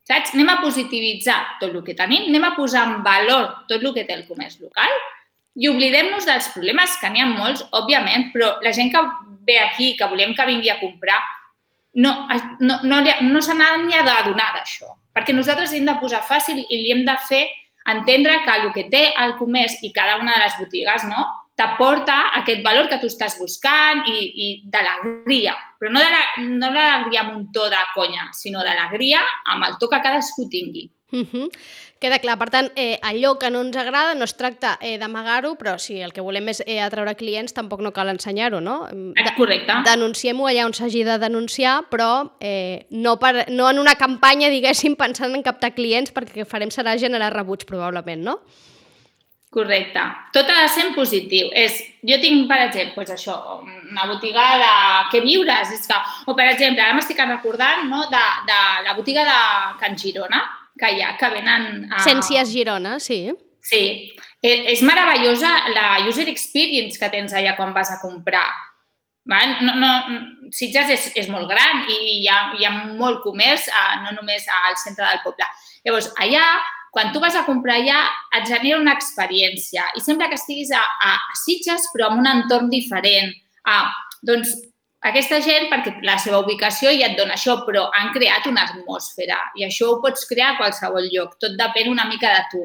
Saps? 0.05 0.35
Anem 0.35 0.51
a 0.53 0.61
positivitzar 0.61 1.39
tot 1.61 1.71
el 1.73 1.85
que 1.85 1.95
tenim, 1.97 2.27
anem 2.29 2.45
a 2.45 2.55
posar 2.57 2.83
en 2.91 2.99
valor 3.07 3.47
tot 3.71 3.81
el 3.81 3.95
que 3.97 4.05
té 4.05 4.17
el 4.19 4.27
comerç 4.29 4.59
local 4.61 4.93
i 5.55 5.69
oblidem-nos 5.71 6.27
dels 6.27 6.49
problemes, 6.55 6.97
que 7.01 7.11
n'hi 7.11 7.23
ha 7.23 7.31
molts, 7.31 7.63
òbviament, 7.79 8.31
però 8.35 8.57
la 8.65 8.73
gent 8.75 8.91
que 8.93 9.03
ve 9.47 9.59
aquí, 9.63 9.95
que 9.97 10.09
volem 10.11 10.35
que 10.35 10.47
vingui 10.49 10.71
a 10.73 10.81
comprar, 10.81 11.21
no, 11.95 12.27
no, 12.59 12.81
no, 12.83 13.01
no 13.23 13.43
se 13.43 13.55
n'ha 13.55 13.77
ni 13.85 13.95
d'adonar 13.95 14.51
d'això. 14.57 14.91
Perquè 15.15 15.35
nosaltres 15.35 15.73
hem 15.73 15.87
de 15.87 15.95
posar 16.01 16.25
fàcil 16.27 16.59
i 16.65 16.81
li 16.81 16.91
hem 16.91 17.05
de 17.07 17.15
fer 17.29 17.45
entendre 17.87 18.41
que 18.43 18.57
el 18.59 18.73
que 18.75 18.89
té 18.91 19.05
el 19.23 19.37
comerç 19.39 19.79
i 19.87 19.93
cada 19.95 20.19
una 20.19 20.35
de 20.35 20.43
les 20.43 20.59
botigues 20.59 21.07
no, 21.07 21.23
t'aporta 21.55 22.17
aquest 22.41 22.65
valor 22.65 22.89
que 22.91 22.99
tu 22.99 23.07
estàs 23.07 23.37
buscant 23.39 24.03
i, 24.11 24.19
i 24.35 24.47
d'alegria. 24.67 25.55
Però 25.79 25.93
no 25.95 26.03
d'alegria 26.03 27.23
no 27.23 27.29
amb 27.29 27.37
un 27.37 27.47
to 27.55 27.69
de 27.71 27.83
conya, 27.95 28.31
sinó 28.35 28.65
d'alegria 28.67 29.23
amb 29.55 29.69
el 29.69 29.79
to 29.79 29.91
que 29.93 30.03
cadascú 30.03 30.49
tingui. 30.51 30.89
Uh 31.13 31.27
-huh. 31.31 31.51
Queda 32.01 32.19
clar. 32.19 32.39
Per 32.39 32.51
tant, 32.51 32.73
eh, 32.77 32.99
allò 33.03 33.39
que 33.39 33.51
no 33.51 33.63
ens 33.63 33.77
agrada 33.77 34.15
no 34.15 34.25
es 34.25 34.37
tracta 34.37 34.79
eh, 34.81 34.99
d'amagar-ho, 34.99 35.55
però 35.57 35.79
si 35.79 36.01
el 36.01 36.13
que 36.13 36.21
volem 36.21 36.49
és 36.49 36.63
eh, 36.67 36.81
atraure 36.81 37.15
clients, 37.15 37.55
tampoc 37.55 37.81
no 37.81 37.93
cal 37.93 38.09
ensenyar-ho, 38.09 38.61
no? 38.61 38.89
De 38.91 39.35
Correcte. 39.37 39.73
Denunciem-ho 39.85 40.47
allà 40.47 40.67
on 40.67 40.75
s'hagi 40.75 41.05
de 41.05 41.19
denunciar, 41.19 41.85
però 41.89 42.37
eh, 42.41 42.87
no, 42.91 43.19
per, 43.19 43.51
no 43.51 43.71
en 43.71 43.79
una 43.79 43.95
campanya, 43.95 44.51
diguéssim, 44.51 44.97
pensant 44.97 45.35
en 45.35 45.43
captar 45.43 45.75
clients, 45.75 46.13
perquè 46.13 46.29
el 46.29 46.45
que 46.45 46.51
farem 46.51 46.71
serà 46.71 46.99
generar 46.99 47.33
rebuig, 47.33 47.65
probablement, 47.65 48.23
no? 48.23 48.41
Correcte. 49.55 50.01
Tot 50.35 50.49
ha 50.51 50.63
de 50.63 50.69
ser 50.69 50.89
en 50.89 50.95
positiu. 50.97 51.49
És, 51.55 51.79
jo 52.03 52.19
tinc, 52.19 52.49
per 52.51 52.59
exemple, 52.67 53.05
doncs 53.05 53.15
això, 53.15 53.63
una 53.63 54.07
botiga 54.11 54.43
de 54.59 54.73
què 55.13 55.23
viures. 55.23 55.71
És 55.71 55.87
que, 55.87 55.95
o, 56.27 56.35
per 56.35 56.49
exemple, 56.51 56.83
ara 56.83 56.93
m'estic 56.93 57.23
recordant 57.23 57.89
no, 57.89 58.03
de, 58.11 58.25
de 58.51 58.61
la 58.89 58.97
botiga 58.99 59.23
de 59.25 59.39
Can 59.79 59.97
Girona, 59.97 60.43
que 60.79 60.91
hi 60.91 61.03
ha, 61.03 61.15
que 61.19 61.31
venen... 61.33 61.87
A... 61.93 62.03
Ciències 62.05 62.51
Girona, 62.51 62.99
sí. 63.01 63.27
Sí. 63.65 63.83
Eh, 64.45 64.59
és 64.75 64.83
meravellosa 64.85 65.51
la 65.73 65.89
user 66.09 66.29
experience 66.29 67.01
que 67.01 67.11
tens 67.13 67.33
allà 67.33 67.55
quan 67.57 67.73
vas 67.77 67.93
a 67.95 68.01
comprar. 68.03 68.47
Val? 69.31 69.57
No, 69.65 69.73
no, 69.81 69.91
Sitges 70.53 70.91
és, 70.93 71.07
és 71.25 71.31
molt 71.33 71.49
gran 71.49 71.87
i 71.89 71.97
hi 72.19 72.29
ha, 72.29 72.41
hi 72.59 72.67
ha 72.69 72.73
molt 73.01 73.23
comerç, 73.25 73.71
eh, 73.73 74.01
no 74.05 74.13
només 74.19 74.45
al 74.53 74.77
centre 74.83 75.07
del 75.07 75.23
poble. 75.25 75.49
Llavors, 75.87 76.11
allà 76.21 76.45
quan 76.95 77.11
tu 77.13 77.19
vas 77.19 77.35
a 77.35 77.47
comprar 77.47 77.81
allà 77.81 78.05
et 78.39 78.45
genera 78.47 78.79
una 78.79 78.93
experiència 78.95 79.89
i 79.99 80.03
sembla 80.05 80.29
que 80.31 80.39
estiguis 80.39 80.71
a, 80.71 80.83
a, 80.83 81.17
a 81.19 81.41
Sitges 81.41 81.89
però 81.95 82.13
en 82.13 82.21
un 82.23 82.31
entorn 82.31 82.69
diferent. 82.71 83.33
Ah, 83.67 83.89
doncs 84.23 84.53
aquesta 85.05 85.41
gent, 85.45 85.69
perquè 85.69 85.99
la 86.07 86.17
seva 86.23 86.41
ubicació 86.41 86.93
ja 86.97 87.11
et 87.11 87.19
dona 87.19 87.37
això, 87.37 87.59
però 87.67 87.85
han 87.93 88.13
creat 88.15 88.47
una 88.49 88.65
atmosfera 88.65 89.37
i 89.59 89.67
això 89.67 89.91
ho 89.91 90.01
pots 90.01 90.25
crear 90.31 90.55
a 90.55 90.59
qualsevol 90.61 91.11
lloc. 91.13 91.37
Tot 91.43 91.59
depèn 91.61 91.91
una 91.93 92.07
mica 92.09 92.33
de 92.33 92.43
tu. 92.53 92.65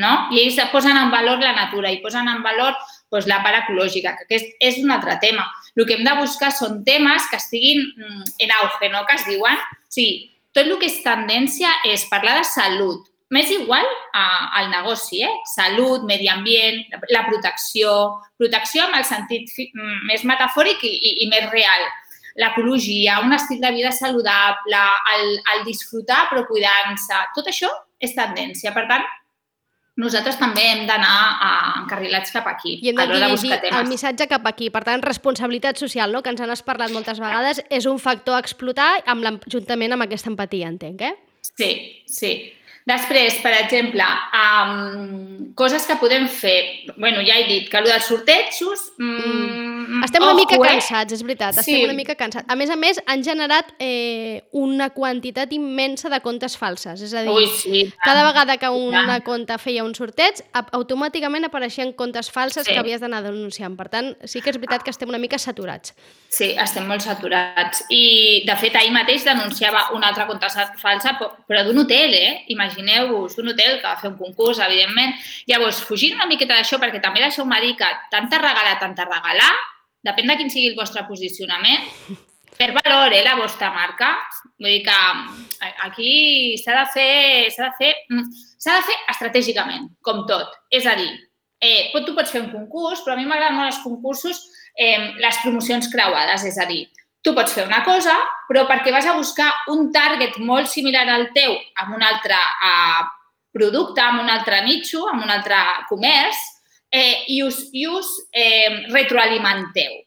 No? 0.00 0.10
I 0.30 0.42
ells 0.44 0.58
posen 0.70 0.96
en 0.96 1.10
valor 1.10 1.40
la 1.42 1.54
natura 1.56 1.90
i 1.90 1.98
posen 2.04 2.28
en 2.30 2.44
valor 2.44 2.76
doncs, 3.10 3.26
la 3.26 3.40
part 3.42 3.64
ecològica, 3.64 4.14
que 4.28 4.38
és, 4.38 4.44
és 4.60 4.78
un 4.84 4.92
altre 4.94 5.16
tema. 5.24 5.48
El 5.74 5.86
que 5.88 5.96
hem 5.96 6.04
de 6.06 6.14
buscar 6.20 6.52
són 6.54 6.82
temes 6.86 7.26
que 7.30 7.40
estiguin 7.40 7.82
mm, 7.96 8.28
en 8.44 8.54
auge, 8.60 8.92
no? 8.92 9.02
que 9.08 9.16
es 9.18 9.26
diuen. 9.26 9.58
O 9.58 9.90
sigui, 9.90 10.30
tot 10.54 10.68
el 10.68 10.78
que 10.78 10.88
és 10.90 11.00
tendència 11.02 11.72
és 11.88 12.06
parlar 12.12 12.38
de 12.38 12.46
salut, 12.46 13.09
M'és 13.30 13.50
igual 13.54 13.86
a, 14.12 14.24
al 14.58 14.70
negoci, 14.72 15.20
eh? 15.22 15.30
Salut, 15.46 16.02
medi 16.08 16.26
ambient, 16.28 16.80
la 17.14 17.22
protecció, 17.28 17.92
protecció 18.40 18.88
amb 18.88 18.98
el 18.98 19.06
sentit 19.06 19.52
mm, 19.68 20.00
més 20.08 20.24
metafòric 20.26 20.82
i, 20.82 20.90
i, 20.90 21.12
i 21.24 21.28
més 21.30 21.46
real. 21.52 21.86
L'ecologia, 22.42 23.20
un 23.22 23.34
estil 23.36 23.62
de 23.62 23.70
vida 23.76 23.94
saludable, 23.94 24.82
el, 25.14 25.32
el 25.54 25.64
disfrutar 25.66 26.24
però 26.30 26.42
cuidant-se, 26.48 27.22
tot 27.38 27.46
això 27.54 27.70
és 28.02 28.18
tendència. 28.18 28.74
Per 28.74 28.86
tant, 28.90 29.06
nosaltres 30.00 30.38
també 30.40 30.66
hem 30.72 30.84
d'anar 30.90 31.14
encarrilats 31.84 32.34
cap 32.34 32.50
aquí. 32.50 32.80
I 32.82 32.90
hem 32.90 32.98
de 32.98 33.08
dirigir 33.14 33.54
de 33.62 33.74
el 33.78 33.90
missatge 33.90 34.26
cap 34.30 34.46
aquí. 34.50 34.74
Per 34.74 34.82
tant, 34.86 35.06
responsabilitat 35.06 35.78
social, 35.78 36.10
no? 36.10 36.22
que 36.22 36.34
ens 36.34 36.42
han 36.42 36.54
parlat 36.66 36.90
moltes 36.94 37.22
vegades, 37.22 37.62
és 37.70 37.86
un 37.86 38.02
factor 38.02 38.38
a 38.38 38.42
explotar 38.42 38.96
amb 39.06 39.44
juntament 39.46 39.94
amb 39.94 40.10
aquesta 40.10 40.32
empatia, 40.32 40.70
entenc, 40.72 41.04
eh? 41.12 41.14
Sí, 41.54 41.70
sí. 42.10 42.32
Després, 42.88 43.36
per 43.44 43.52
exemple, 43.58 44.04
um, 44.32 45.52
coses 45.54 45.84
que 45.86 45.96
podem 46.00 46.26
fer. 46.28 46.88
bueno, 46.96 47.20
ja 47.20 47.36
he 47.38 47.44
dit 47.46 47.68
que 47.68 47.76
el 47.76 47.84
dels 47.84 48.06
sortejos... 48.08 48.92
Mm, 48.98 50.00
estem 50.04 50.22
una 50.22 50.32
ojo, 50.32 50.40
mica 50.40 50.56
cansats, 50.56 51.12
és 51.12 51.22
veritat, 51.22 51.58
sí. 51.58 51.60
estem 51.60 51.84
una 51.84 51.96
mica 51.96 52.16
cansats. 52.16 52.48
A 52.48 52.56
més 52.56 52.72
a 52.72 52.76
més, 52.80 53.00
han 53.06 53.22
generat 53.26 53.74
eh, 53.78 54.42
una 54.56 54.88
quantitat 54.94 55.52
immensa 55.52 56.08
de 56.08 56.20
comptes 56.24 56.56
falses. 56.56 57.04
És 57.04 57.12
a 57.12 57.24
dir, 57.26 57.34
Ui, 57.34 57.46
sí, 57.60 57.84
cada 58.04 58.24
vegada 58.24 58.56
que 58.56 58.70
una 58.72 59.04
ja. 59.06 59.18
compte 59.26 59.58
feia 59.60 59.84
un 59.84 59.92
sorteig, 59.94 60.40
automàticament 60.56 61.50
apareixien 61.50 61.92
comptes 61.92 62.32
falses 62.32 62.64
sí. 62.64 62.72
que 62.72 62.80
havies 62.80 63.04
d'anar 63.04 63.22
denunciant. 63.28 63.76
Per 63.76 63.90
tant, 63.92 64.14
sí 64.24 64.40
que 64.40 64.54
és 64.54 64.60
veritat 64.60 64.86
que 64.86 64.94
estem 64.94 65.12
una 65.12 65.20
mica 65.20 65.38
saturats. 65.38 65.92
Sí, 66.32 66.54
estem 66.56 66.88
molt 66.88 67.04
saturats. 67.04 67.84
I, 67.92 68.42
de 68.48 68.56
fet, 68.56 68.80
ahir 68.80 68.94
mateix 68.96 69.28
denunciava 69.28 69.90
una 69.96 70.10
altra 70.10 70.26
compte 70.30 70.48
falsa, 70.80 71.16
però 71.20 71.66
d'un 71.66 71.84
hotel, 71.84 72.16
eh? 72.16 72.34
Imagina 72.48 72.69
imagineu-vos 72.70 73.36
un 73.38 73.50
hotel 73.52 73.80
que 73.80 73.88
va 73.88 73.98
fer 74.00 74.10
un 74.10 74.16
concurs, 74.18 74.60
evidentment. 74.62 75.14
Llavors, 75.50 75.82
fugint 75.84 76.16
una 76.16 76.28
miqueta 76.30 76.56
d'això, 76.56 76.78
perquè 76.80 77.02
també 77.02 77.22
deixeu-me 77.24 77.60
dir 77.60 77.76
que 77.78 77.88
tanta 78.10 78.38
regalar, 78.38 78.78
tanta 78.80 79.06
regalar, 79.08 79.52
depèn 80.06 80.30
de 80.30 80.36
quin 80.38 80.52
sigui 80.52 80.72
el 80.72 80.78
vostre 80.78 81.04
posicionament, 81.08 81.88
per 82.60 82.70
valor, 82.76 83.12
eh, 83.12 83.24
la 83.24 83.36
vostra 83.40 83.70
marca. 83.72 84.12
Vull 84.60 84.76
dir 84.76 84.84
que 84.84 85.00
eh, 85.66 85.74
aquí 85.86 86.12
s'ha 86.60 86.76
de 86.78 86.86
fer, 86.94 87.50
s'ha 87.54 87.70
de 87.70 87.74
fer, 87.78 87.92
mm, 88.10 88.46
s'ha 88.60 88.78
de 88.78 88.86
fer 88.88 88.98
estratègicament, 89.14 89.90
com 90.04 90.26
tot. 90.28 90.54
És 90.70 90.86
a 90.86 90.94
dir, 90.98 91.10
eh, 91.60 91.90
tu 92.06 92.14
pots 92.14 92.30
fer 92.30 92.42
un 92.44 92.50
concurs, 92.52 93.00
però 93.04 93.16
a 93.16 93.20
mi 93.20 93.26
m'agraden 93.28 93.56
molt 93.56 93.72
els 93.72 93.82
concursos, 93.84 94.42
eh, 94.76 95.12
les 95.18 95.42
promocions 95.42 95.88
creuades, 95.92 96.44
és 96.44 96.58
a 96.58 96.66
dir, 96.68 96.86
tu 97.22 97.34
pots 97.36 97.52
fer 97.52 97.66
una 97.68 97.82
cosa, 97.84 98.14
però 98.48 98.64
perquè 98.68 98.92
vas 98.94 99.06
a 99.06 99.16
buscar 99.16 99.50
un 99.72 99.90
target 99.92 100.38
molt 100.40 100.70
similar 100.72 101.06
al 101.08 101.28
teu 101.36 101.52
amb 101.82 101.96
un 101.98 102.04
altre 102.04 102.36
uh, 102.36 103.04
producte, 103.52 104.00
amb 104.00 104.22
un 104.22 104.30
altre 104.30 104.62
nicho, 104.64 105.04
amb 105.10 105.24
un 105.24 105.32
altre 105.32 105.58
comerç, 105.88 106.38
eh, 106.90 107.24
i 107.28 107.42
us, 107.42 107.64
i 107.72 107.86
us 107.86 108.14
eh, 108.32 108.86
retroalimenteu. 108.90 110.00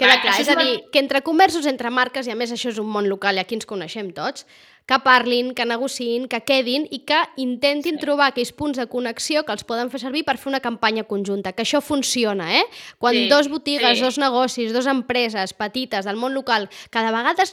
Queda 0.00 0.16
clar, 0.22 0.36
és 0.40 0.48
a 0.48 0.56
dir, 0.56 0.78
que 0.92 1.02
entre 1.02 1.20
comerços, 1.20 1.66
entre 1.68 1.90
marques, 1.92 2.26
i 2.26 2.32
a 2.32 2.38
més 2.38 2.54
això 2.54 2.70
és 2.72 2.78
un 2.80 2.88
món 2.88 3.08
local 3.10 3.36
i 3.36 3.42
aquí 3.42 3.58
ens 3.58 3.68
coneixem 3.68 4.14
tots, 4.16 4.46
que 4.90 4.98
parlin, 5.04 5.52
que 5.54 5.62
negociïn, 5.70 6.26
que 6.26 6.40
quedin 6.42 6.88
i 6.90 7.04
que 7.06 7.20
intentin 7.38 7.94
sí. 7.94 8.02
trobar 8.02 8.32
aquells 8.32 8.50
punts 8.58 8.80
de 8.80 8.88
connexió 8.90 9.44
que 9.46 9.54
els 9.54 9.62
poden 9.68 9.92
fer 9.92 10.00
servir 10.02 10.24
per 10.26 10.34
fer 10.40 10.50
una 10.50 10.62
campanya 10.64 11.04
conjunta, 11.06 11.52
que 11.54 11.62
això 11.62 11.78
funciona, 11.78 12.48
eh? 12.58 12.64
Quan 12.98 13.14
sí, 13.14 13.28
dos 13.30 13.46
botigues, 13.52 14.00
sí. 14.00 14.02
dos 14.02 14.18
negocis, 14.18 14.74
dos 14.74 14.90
empreses 14.90 15.54
petites 15.54 16.10
del 16.10 16.18
món 16.18 16.34
local, 16.34 16.66
cada 16.90 17.14
vegada 17.14 17.46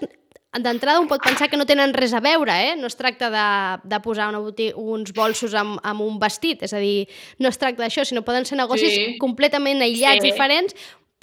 d'entrada 0.58 0.98
un 0.98 1.06
pot 1.12 1.22
pensar 1.22 1.52
que 1.52 1.62
no 1.62 1.68
tenen 1.70 1.94
res 1.94 2.16
a 2.18 2.24
veure, 2.26 2.58
eh? 2.72 2.76
No 2.80 2.90
es 2.90 2.98
tracta 2.98 3.30
de, 3.30 3.48
de 3.86 4.02
posar 4.02 4.32
una 4.34 4.42
botiga, 4.42 4.74
uns 4.82 5.14
bolsos 5.14 5.54
amb, 5.54 5.78
amb 5.86 6.02
un 6.02 6.18
vestit, 6.18 6.66
és 6.66 6.74
a 6.74 6.82
dir, 6.82 7.06
no 7.38 7.54
es 7.54 7.62
tracta 7.62 7.86
d'això, 7.86 8.08
sinó 8.08 8.26
poden 8.26 8.50
ser 8.50 8.58
negocis 8.58 8.96
sí. 8.96 9.10
completament 9.22 9.86
aïllats, 9.86 10.24
sí. 10.26 10.32
diferents, 10.32 10.74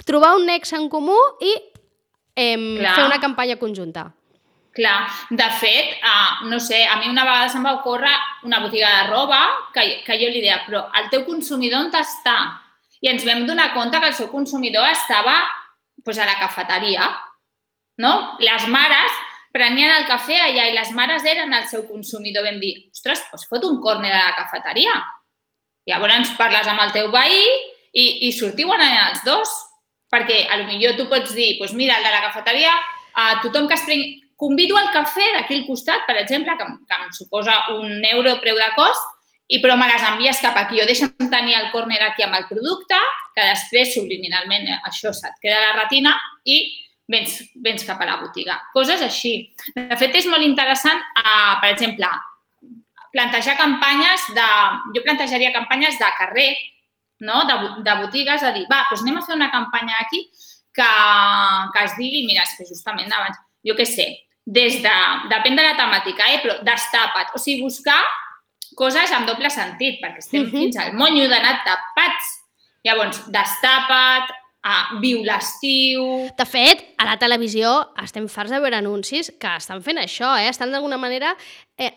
trobar 0.06 0.36
un 0.38 0.46
nexe 0.46 0.78
en 0.78 0.86
comú 0.92 1.18
i 1.42 1.56
eh, 2.38 2.54
fer 2.54 3.08
una 3.08 3.18
campanya 3.18 3.58
conjunta. 3.58 4.12
Clar, 4.74 5.06
de 5.30 5.46
fet, 5.60 6.00
uh, 6.02 6.46
no 6.50 6.58
sé, 6.58 6.80
a 6.84 6.96
mi 6.98 7.06
una 7.06 7.22
vegada 7.22 7.50
se'm 7.52 7.62
va 7.62 7.76
ocórrer 7.76 8.14
una 8.42 8.58
botiga 8.58 8.88
de 8.90 9.10
roba 9.12 9.38
que, 9.72 10.02
que 10.02 10.16
jo 10.18 10.30
li 10.32 10.40
deia, 10.42 10.64
però 10.66 10.88
el 10.98 11.06
teu 11.12 11.22
consumidor 11.28 11.84
on 11.84 11.92
està? 11.94 12.34
I 13.04 13.12
ens 13.12 13.22
vam 13.28 13.44
donar 13.46 13.68
compte 13.74 14.00
que 14.00 14.10
el 14.10 14.16
seu 14.18 14.32
consumidor 14.32 14.88
estava 14.90 15.36
pues, 16.02 16.18
a 16.18 16.26
la 16.26 16.34
cafeteria, 16.40 17.06
no? 18.02 18.14
Les 18.40 18.66
mares 18.66 19.20
prenien 19.54 19.92
el 19.94 20.08
cafè 20.08 20.40
allà 20.42 20.66
i 20.66 20.74
les 20.74 20.90
mares 20.96 21.22
eren 21.22 21.54
el 21.54 21.68
seu 21.70 21.84
consumidor. 21.86 22.42
Vam 22.48 22.58
dir, 22.58 22.74
ostres, 22.90 23.22
doncs 23.30 23.46
fot 23.46 23.68
un 23.68 23.78
córner 23.84 24.10
a 24.10 24.24
la 24.24 24.34
cafeteria. 24.40 24.96
Llavors 25.86 26.34
parles 26.38 26.66
amb 26.66 26.82
el 26.82 26.90
teu 26.96 27.12
veí 27.12 27.38
i, 27.92 28.26
i 28.26 28.32
sortiu 28.34 28.72
anar 28.74 29.12
els 29.12 29.22
dos. 29.28 29.54
Perquè 30.10 30.44
a 30.50 30.58
lo 30.58 30.66
millor 30.66 30.98
tu 30.98 31.06
pots 31.10 31.32
dir, 31.34 31.54
doncs 31.60 31.74
mira, 31.78 31.96
el 31.98 32.04
de 32.06 32.10
la 32.10 32.26
cafeteria, 32.26 32.74
a 33.14 33.40
tothom 33.42 33.66
que 33.70 33.78
es 33.78 33.86
prengui, 33.86 34.23
convido 34.40 34.76
al 34.78 34.92
cafè 34.94 35.26
d'aquí 35.34 35.58
al 35.60 35.66
costat, 35.66 36.06
per 36.08 36.16
exemple, 36.20 36.56
que, 36.58 36.66
que 36.88 37.00
em 37.00 37.12
suposa 37.16 37.58
un 37.74 38.04
euro 38.12 38.38
preu 38.42 38.58
de 38.58 38.70
cost, 38.76 39.10
i 39.52 39.60
però 39.60 39.76
me 39.76 39.86
les 39.90 40.04
envies 40.08 40.40
cap 40.40 40.56
aquí 40.56 40.80
o 40.80 40.86
deixa'm 40.88 41.28
tenir 41.32 41.58
el 41.58 41.70
córner 41.72 42.00
aquí 42.02 42.24
amb 42.24 42.36
el 42.38 42.46
producte, 42.48 42.98
que 43.36 43.44
després 43.50 43.92
subliminalment 43.92 44.70
això 44.88 45.12
se't 45.12 45.36
queda 45.42 45.58
a 45.58 45.66
la 45.66 45.74
retina 45.82 46.14
i 46.48 46.62
vens, 47.10 47.42
vens 47.60 47.84
cap 47.84 48.00
a 48.00 48.08
la 48.08 48.16
botiga. 48.22 48.56
Coses 48.72 49.02
així. 49.04 49.34
De 49.76 49.98
fet, 50.00 50.14
és 50.16 50.28
molt 50.30 50.46
interessant, 50.46 51.02
uh, 51.20 51.60
per 51.60 51.74
exemple, 51.74 52.08
plantejar 53.14 53.58
campanyes 53.60 54.30
de... 54.36 54.48
Jo 54.96 55.04
plantejaria 55.04 55.52
campanyes 55.54 56.00
de 56.00 56.10
carrer, 56.18 56.50
no? 57.20 57.44
de, 57.48 57.58
de 57.84 57.96
botigues, 58.00 58.42
a 58.42 58.52
dir, 58.56 58.64
va, 58.70 58.82
doncs 58.88 59.04
anem 59.04 59.20
a 59.20 59.26
fer 59.26 59.36
una 59.36 59.52
campanya 59.52 60.00
aquí 60.02 60.24
que, 60.74 60.88
que 61.74 61.84
es 61.84 61.98
digui, 62.00 62.24
mira, 62.26 62.42
és 62.42 62.56
que 62.58 62.66
justament 62.66 63.12
abans, 63.12 63.38
jo 63.64 63.76
què 63.78 63.86
sé, 63.88 64.06
des 64.44 64.80
de, 64.84 64.94
depèn 65.32 65.56
de 65.56 65.64
la 65.64 65.74
temàtica, 65.78 66.28
eh, 66.32 66.40
però 66.44 66.58
destapa't. 66.66 67.34
O 67.34 67.40
sigui, 67.40 67.64
buscar 67.64 68.00
coses 68.76 69.12
amb 69.14 69.28
doble 69.28 69.50
sentit, 69.50 70.00
perquè 70.02 70.20
estem 70.20 70.42
uh 70.42 70.46
mhm. 70.46 70.54
-huh. 70.54 70.60
fins 70.60 70.76
al 70.76 70.92
monyo 70.94 71.28
d'anar 71.28 71.62
tapats. 71.64 72.40
Llavors, 72.84 73.24
destapa't, 73.32 74.28
a 74.64 74.98
viu 75.00 75.20
l'estiu... 75.24 76.04
De 76.38 76.46
fet, 76.48 76.80
a 76.96 77.04
la 77.04 77.18
televisió 77.20 77.70
estem 78.00 78.30
farts 78.32 78.50
de 78.50 78.60
veure 78.64 78.78
anuncis 78.80 79.28
que 79.40 79.50
estan 79.60 79.82
fent 79.84 80.00
això, 80.00 80.30
eh? 80.40 80.48
estan 80.48 80.72
d'alguna 80.72 80.96
manera 80.96 81.34
eh, 81.78 81.90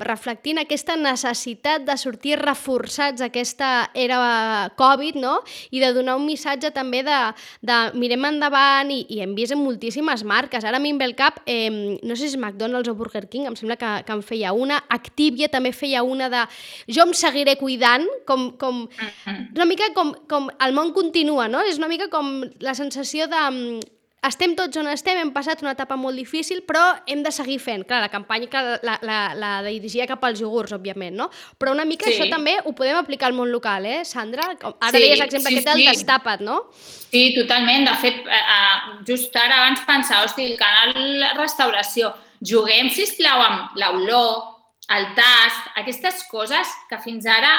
reflectint 0.00 0.60
aquesta 0.62 0.96
necessitat 0.96 1.84
de 1.86 1.96
sortir 2.00 2.38
reforçats 2.40 3.20
d'aquesta 3.20 3.90
era 3.94 4.70
Covid, 4.78 5.18
no? 5.20 5.38
I 5.70 5.82
de 5.82 5.92
donar 5.96 6.16
un 6.20 6.26
missatge 6.28 6.72
també 6.76 7.02
de, 7.06 7.18
de 7.66 7.78
mirem 8.00 8.28
endavant 8.30 8.92
i, 8.92 9.02
i 9.08 9.20
hem 9.24 9.34
vist 9.38 9.56
en 9.56 9.62
moltíssimes 9.62 10.24
marques. 10.24 10.64
Ara 10.64 10.80
a 10.80 10.82
mi 10.82 10.94
em 10.94 11.00
ve 11.00 11.08
el 11.10 11.16
cap, 11.18 11.42
eh, 11.46 11.70
no 11.70 12.16
sé 12.16 12.26
si 12.26 12.34
és 12.34 12.38
McDonald's 12.40 12.90
o 12.90 12.96
Burger 12.96 13.26
King, 13.28 13.48
em 13.50 13.58
sembla 13.58 13.78
que, 13.80 13.92
que 14.06 14.16
en 14.16 14.24
feia 14.26 14.54
una, 14.56 14.82
Activia 14.90 15.48
també 15.50 15.72
feia 15.72 16.02
una 16.02 16.28
de 16.32 16.44
jo 16.90 17.04
em 17.06 17.12
seguiré 17.16 17.56
cuidant, 17.60 18.06
com, 18.26 18.50
com 18.58 18.86
Mm-hmm. 19.00 19.52
una 19.54 19.64
mica 19.64 19.88
com, 19.94 20.12
com 20.28 20.48
el 20.60 20.74
món 20.76 20.92
continua, 20.96 21.48
no? 21.48 21.62
És 21.66 21.78
una 21.80 21.88
mica 21.90 22.08
com 22.12 22.42
la 22.60 22.74
sensació 22.78 23.26
de 23.30 23.40
mm, 23.40 23.88
estem 24.26 24.52
tots 24.52 24.76
on 24.76 24.88
estem, 24.92 25.16
hem 25.16 25.30
passat 25.32 25.62
una 25.64 25.72
etapa 25.72 25.96
molt 25.96 26.18
difícil, 26.18 26.60
però 26.68 26.82
hem 27.08 27.22
de 27.24 27.30
seguir 27.32 27.56
fent. 27.62 27.86
Clar, 27.88 28.02
la 28.04 28.10
campanya 28.12 28.50
que 28.52 28.60
la, 28.84 28.98
la, 29.06 29.18
la 29.34 29.52
dirigia 29.64 30.06
cap 30.10 30.24
als 30.28 30.42
iogurts, 30.42 30.74
òbviament, 30.76 31.16
no? 31.16 31.30
Però 31.58 31.72
una 31.72 31.86
mica 31.88 32.04
Sí. 32.04 32.12
això 32.12 32.28
també 32.28 32.58
ho 32.64 32.74
podem 32.76 32.98
aplicar 33.00 33.30
al 33.30 33.36
món 33.38 33.50
local, 33.50 33.86
eh, 33.86 34.04
Sandra? 34.04 34.50
Ara 34.60 34.90
Sí, 34.92 34.98
deies 34.98 35.18
l'exemple 35.18 35.50
sí, 35.50 35.56
aquest 35.56 35.68
del 35.70 35.80
sí. 35.80 35.88
destapat, 35.88 36.40
no? 36.44 36.58
Sí, 36.74 37.34
totalment. 37.34 37.88
De 37.88 37.96
fet, 37.96 38.20
eh, 38.26 38.44
eh, 38.58 39.00
just 39.08 39.34
ara 39.36 39.62
abans 39.64 39.80
pensava, 39.88 40.24
hosti, 40.28 40.44
el 40.52 40.58
canal 40.58 40.94
restauració, 41.38 42.12
juguem, 42.44 42.90
sisplau, 42.90 43.40
amb 43.40 43.76
l'olor, 43.80 44.56
el 44.90 45.06
tast, 45.16 45.72
aquestes 45.76 46.24
coses 46.30 46.68
que 46.90 46.98
fins 46.98 47.24
ara 47.26 47.56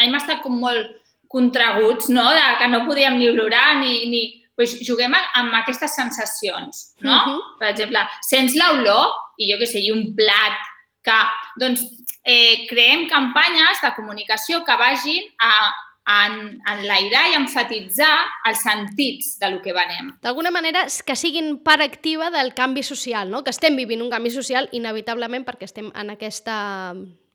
hem 0.00 0.14
estat 0.14 0.42
com 0.42 0.58
molt 0.58 0.90
contraguts, 1.28 2.08
no?, 2.08 2.30
de 2.30 2.46
que 2.58 2.68
no 2.68 2.86
podíem 2.86 3.18
ni 3.18 3.28
olorar 3.28 3.76
ni... 3.78 4.06
ni 4.10 4.41
pues 4.56 4.76
juguem 4.86 5.14
amb 5.16 5.54
aquestes 5.54 5.94
sensacions, 5.96 6.94
no? 7.00 7.16
Mhm. 7.26 7.38
Per 7.58 7.68
exemple, 7.70 8.02
sents 8.28 8.54
l'olor 8.54 9.14
i 9.38 9.50
jo 9.52 9.58
què 9.58 9.66
sé, 9.66 9.80
i 9.80 9.90
un 9.90 10.14
plat 10.14 10.58
que, 11.02 11.16
doncs, 11.58 11.80
eh, 12.24 12.66
creem 12.68 13.08
campanyes 13.10 13.80
de 13.82 13.94
comunicació 13.96 14.62
que 14.64 14.76
vagin 14.76 15.24
a, 15.40 15.72
a 16.04 16.26
en- 16.26 16.60
enlairar 16.68 17.24
i 17.30 17.34
enfatitzar 17.34 18.12
els 18.46 18.60
sentits 18.62 19.38
de 19.40 19.50
lo 19.50 19.60
que 19.62 19.72
venem. 19.72 20.12
D'alguna 20.22 20.50
manera, 20.50 20.84
que 21.06 21.16
siguin 21.16 21.58
part 21.64 21.82
activa 21.82 22.30
del 22.30 22.54
canvi 22.54 22.82
social, 22.82 23.30
no? 23.30 23.42
Que 23.42 23.50
estem 23.50 23.74
vivint 23.76 24.02
un 24.02 24.10
canvi 24.10 24.30
social 24.30 24.68
inevitablement 24.72 25.44
perquè 25.44 25.64
estem 25.64 25.90
en 25.94 26.10
aquesta... 26.10 26.94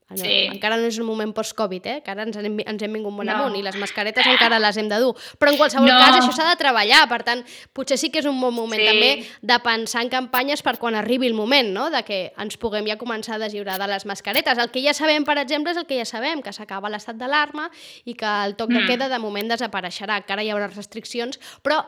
en- 0.09 0.17
Sí. 0.17 0.47
Encara 0.47 0.77
no 0.77 0.87
és 0.87 0.97
un 0.99 1.05
moment 1.05 1.33
post-Covid, 1.33 1.85
eh? 1.85 2.01
que 2.03 2.11
ara 2.11 2.23
ens 2.23 2.35
hem, 2.37 2.59
ens 2.65 2.81
hem 2.81 2.93
vingut 2.93 3.11
molt 3.11 3.27
No. 3.29 3.35
amunt 3.35 3.57
i 3.57 3.61
les 3.61 3.75
mascaretes 3.75 4.25
encara 4.25 4.57
les 4.59 4.77
hem 4.77 4.87
de 4.87 4.99
dur. 4.99 5.13
Però 5.37 5.51
en 5.51 5.57
qualsevol 5.57 5.87
No. 5.87 5.97
cas 5.99 6.15
això 6.15 6.31
s'ha 6.33 6.49
de 6.49 6.55
treballar, 6.55 7.07
per 7.09 7.23
tant, 7.23 7.43
potser 7.73 7.97
sí 7.97 8.09
que 8.09 8.19
és 8.19 8.25
un 8.25 8.39
bon 8.39 8.53
moment 8.53 8.79
Sí. 8.81 8.87
també 8.87 9.27
de 9.41 9.59
pensar 9.59 10.01
en 10.03 10.09
campanyes 10.09 10.61
per 10.61 10.77
quan 10.79 10.95
arribi 10.95 11.27
el 11.27 11.33
moment, 11.33 11.73
no? 11.73 11.89
de 11.89 12.03
que 12.03 12.31
ens 12.37 12.55
puguem 12.57 12.85
ja 12.87 12.97
començar 12.97 13.35
a 13.35 13.39
deslliurar 13.39 13.77
de 13.79 13.87
les 13.87 14.05
mascaretes. 14.05 14.57
El 14.57 14.71
que 14.71 14.81
ja 14.81 14.93
sabem, 14.93 15.25
per 15.25 15.37
exemple, 15.39 15.71
és 15.71 15.77
el 15.77 15.85
que 15.85 15.97
ja 15.97 16.05
sabem, 16.05 16.41
que 16.41 16.53
s'acaba 16.53 16.89
l'estat 16.89 17.17
d'alarma 17.17 17.69
i 18.05 18.13
que 18.13 18.25
el 18.45 18.55
toc 18.55 18.69
de 18.69 18.79
Mm. 18.79 18.87
queda 18.87 19.09
de 19.09 19.19
moment 19.19 19.49
desapareixerà, 19.51 20.23
que 20.25 20.33
ara 20.33 20.43
hi 20.43 20.49
haurà 20.49 20.67
restriccions, 20.67 21.39
però 21.61 21.85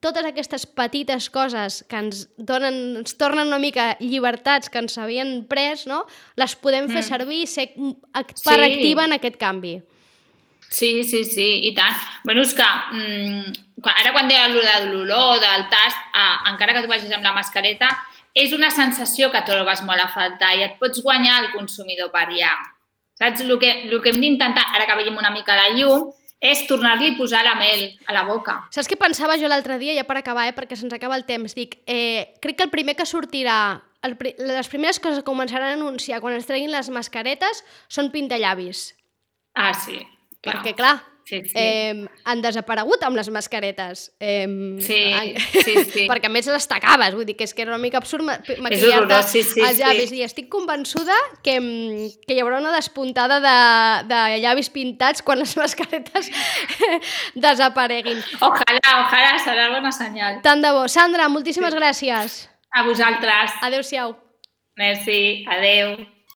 totes 0.00 0.24
aquestes 0.24 0.66
petites 0.66 1.28
coses 1.30 1.84
que 1.88 1.96
ens, 1.96 2.28
donen, 2.36 2.96
ens 3.00 3.16
tornen 3.18 3.46
una 3.48 3.58
mica 3.58 3.96
llibertats 4.00 4.70
que 4.70 4.78
ens 4.78 4.96
havien 4.98 5.46
pres, 5.48 5.86
no? 5.86 6.04
les 6.36 6.54
podem 6.56 6.88
fer 6.88 7.02
Mm. 7.02 7.08
servir 7.08 7.42
i 7.42 7.46
ser 7.46 7.72
act- 8.12 8.42
part 8.44 8.62
Sí. 8.62 8.72
activa 8.72 9.04
en 9.04 9.12
aquest 9.12 9.36
canvi. 9.36 9.82
Sí, 10.70 11.02
sí, 11.04 11.24
sí, 11.24 11.60
i 11.66 11.74
tant. 11.74 11.96
Bueno, 12.24 12.42
és 12.42 12.52
que 12.54 12.62
mm, 12.62 13.80
quan- 13.80 13.96
ara 13.98 14.12
quan 14.12 14.28
deia 14.28 14.44
allò 14.44 14.60
de 14.60 14.86
l'olor, 14.92 15.40
del 15.40 15.64
tast, 15.70 15.96
eh, 16.14 16.50
encara 16.50 16.74
que 16.74 16.82
tu 16.82 16.88
vagis 16.88 17.10
amb 17.10 17.24
la 17.24 17.32
mascareta, 17.32 17.88
és 18.34 18.52
una 18.52 18.70
sensació 18.70 19.30
que 19.32 19.40
trobes 19.42 19.82
molt 19.82 19.98
a 20.00 20.08
faltar 20.08 20.56
i 20.58 20.62
et 20.62 20.78
pots 20.78 21.02
guanyar 21.02 21.44
el 21.44 21.52
consumidor 21.52 22.10
per 22.12 22.28
allà. 22.28 22.52
Saps? 23.18 23.40
El 23.40 23.58
que, 23.58 23.88
el 23.88 24.00
que 24.02 24.10
hem 24.10 24.20
d'intentar, 24.20 24.64
ara 24.74 24.86
que 24.86 24.94
veiem 24.94 25.16
una 25.16 25.30
mica 25.30 25.56
de 25.56 25.74
llum, 25.80 26.12
és 26.40 26.66
tornar-li 26.68 27.08
a 27.12 27.16
posar 27.18 27.42
la 27.44 27.54
mel 27.58 27.98
a 28.06 28.12
la 28.14 28.22
boca. 28.28 28.60
Saps 28.70 28.86
què 28.88 28.96
pensava 28.96 29.36
jo 29.40 29.48
l'altre 29.50 29.78
dia, 29.78 29.94
ja 29.96 30.04
per 30.06 30.16
acabar, 30.20 30.46
eh, 30.48 30.54
perquè 30.54 30.76
se'ns 30.78 30.92
acaba 30.94 31.16
el 31.18 31.24
temps? 31.26 31.54
Dic, 31.54 31.80
eh, 31.86 32.34
crec 32.40 32.56
que 32.56 32.64
el 32.64 32.70
primer 32.70 32.94
que 32.96 33.06
sortirà, 33.06 33.82
el, 34.06 34.16
pri- 34.16 34.36
les 34.38 34.68
primeres 34.70 35.00
coses 35.00 35.18
que 35.18 35.26
començaran 35.30 35.70
a 35.72 35.78
anunciar 35.80 36.20
quan 36.20 36.34
es 36.38 36.46
treguin 36.46 36.70
les 36.70 36.88
mascaretes 36.94 37.64
són 37.88 38.12
pintallavis. 38.14 38.94
Ah, 39.54 39.74
sí. 39.74 39.98
Clar. 40.40 40.60
Perquè, 40.62 40.76
clar, 40.78 41.00
Sí, 41.28 41.42
sí. 41.44 41.52
eh, 41.60 42.06
han 42.24 42.40
desaparegut 42.40 43.02
amb 43.04 43.18
les 43.18 43.28
mascaretes. 43.28 44.06
Eh, 44.18 44.46
Sí, 44.80 45.00
han- 45.12 45.34
sí, 45.64 45.74
sí. 45.92 46.06
perquè 46.10 46.26
a 46.30 46.32
més 46.32 46.46
les 46.48 46.66
tacaves, 46.70 47.12
vull 47.14 47.26
dir 47.28 47.36
que 47.36 47.44
és 47.44 47.52
que 47.52 47.62
era 47.66 47.74
una 47.74 47.82
mica 47.82 47.98
absurd 48.00 48.24
maquillar-te 48.24 49.18
sí, 49.28 49.42
sí, 49.44 49.60
els 49.60 49.76
llavis. 49.78 50.08
sí. 50.10 50.18
I 50.18 50.24
estic 50.24 50.48
convençuda 50.48 51.12
que, 51.44 51.58
que 52.26 52.34
hi 52.34 52.40
haurà 52.40 52.58
una 52.62 52.72
despuntada 52.72 53.38
de, 53.44 53.56
de 54.08 54.22
llavis 54.40 54.70
pintats 54.72 55.20
quan 55.22 55.38
les 55.44 55.52
mascaretes 55.60 56.30
desapareguin. 57.34 58.18
Ojalà, 58.40 58.80
ojalà, 59.04 59.34
serà 59.44 59.68
bona 59.74 59.92
senyal. 59.92 60.40
Tant 60.42 60.62
de 60.64 60.72
bo. 60.72 60.86
Sandra, 60.88 61.28
moltíssimes 61.28 61.74
gràcies. 61.76 62.46
A 62.72 62.82
vosaltres. 62.88 63.52
Adéu-siau. 63.68 64.16
Merci, 64.78 65.44
adeu. 65.50 65.96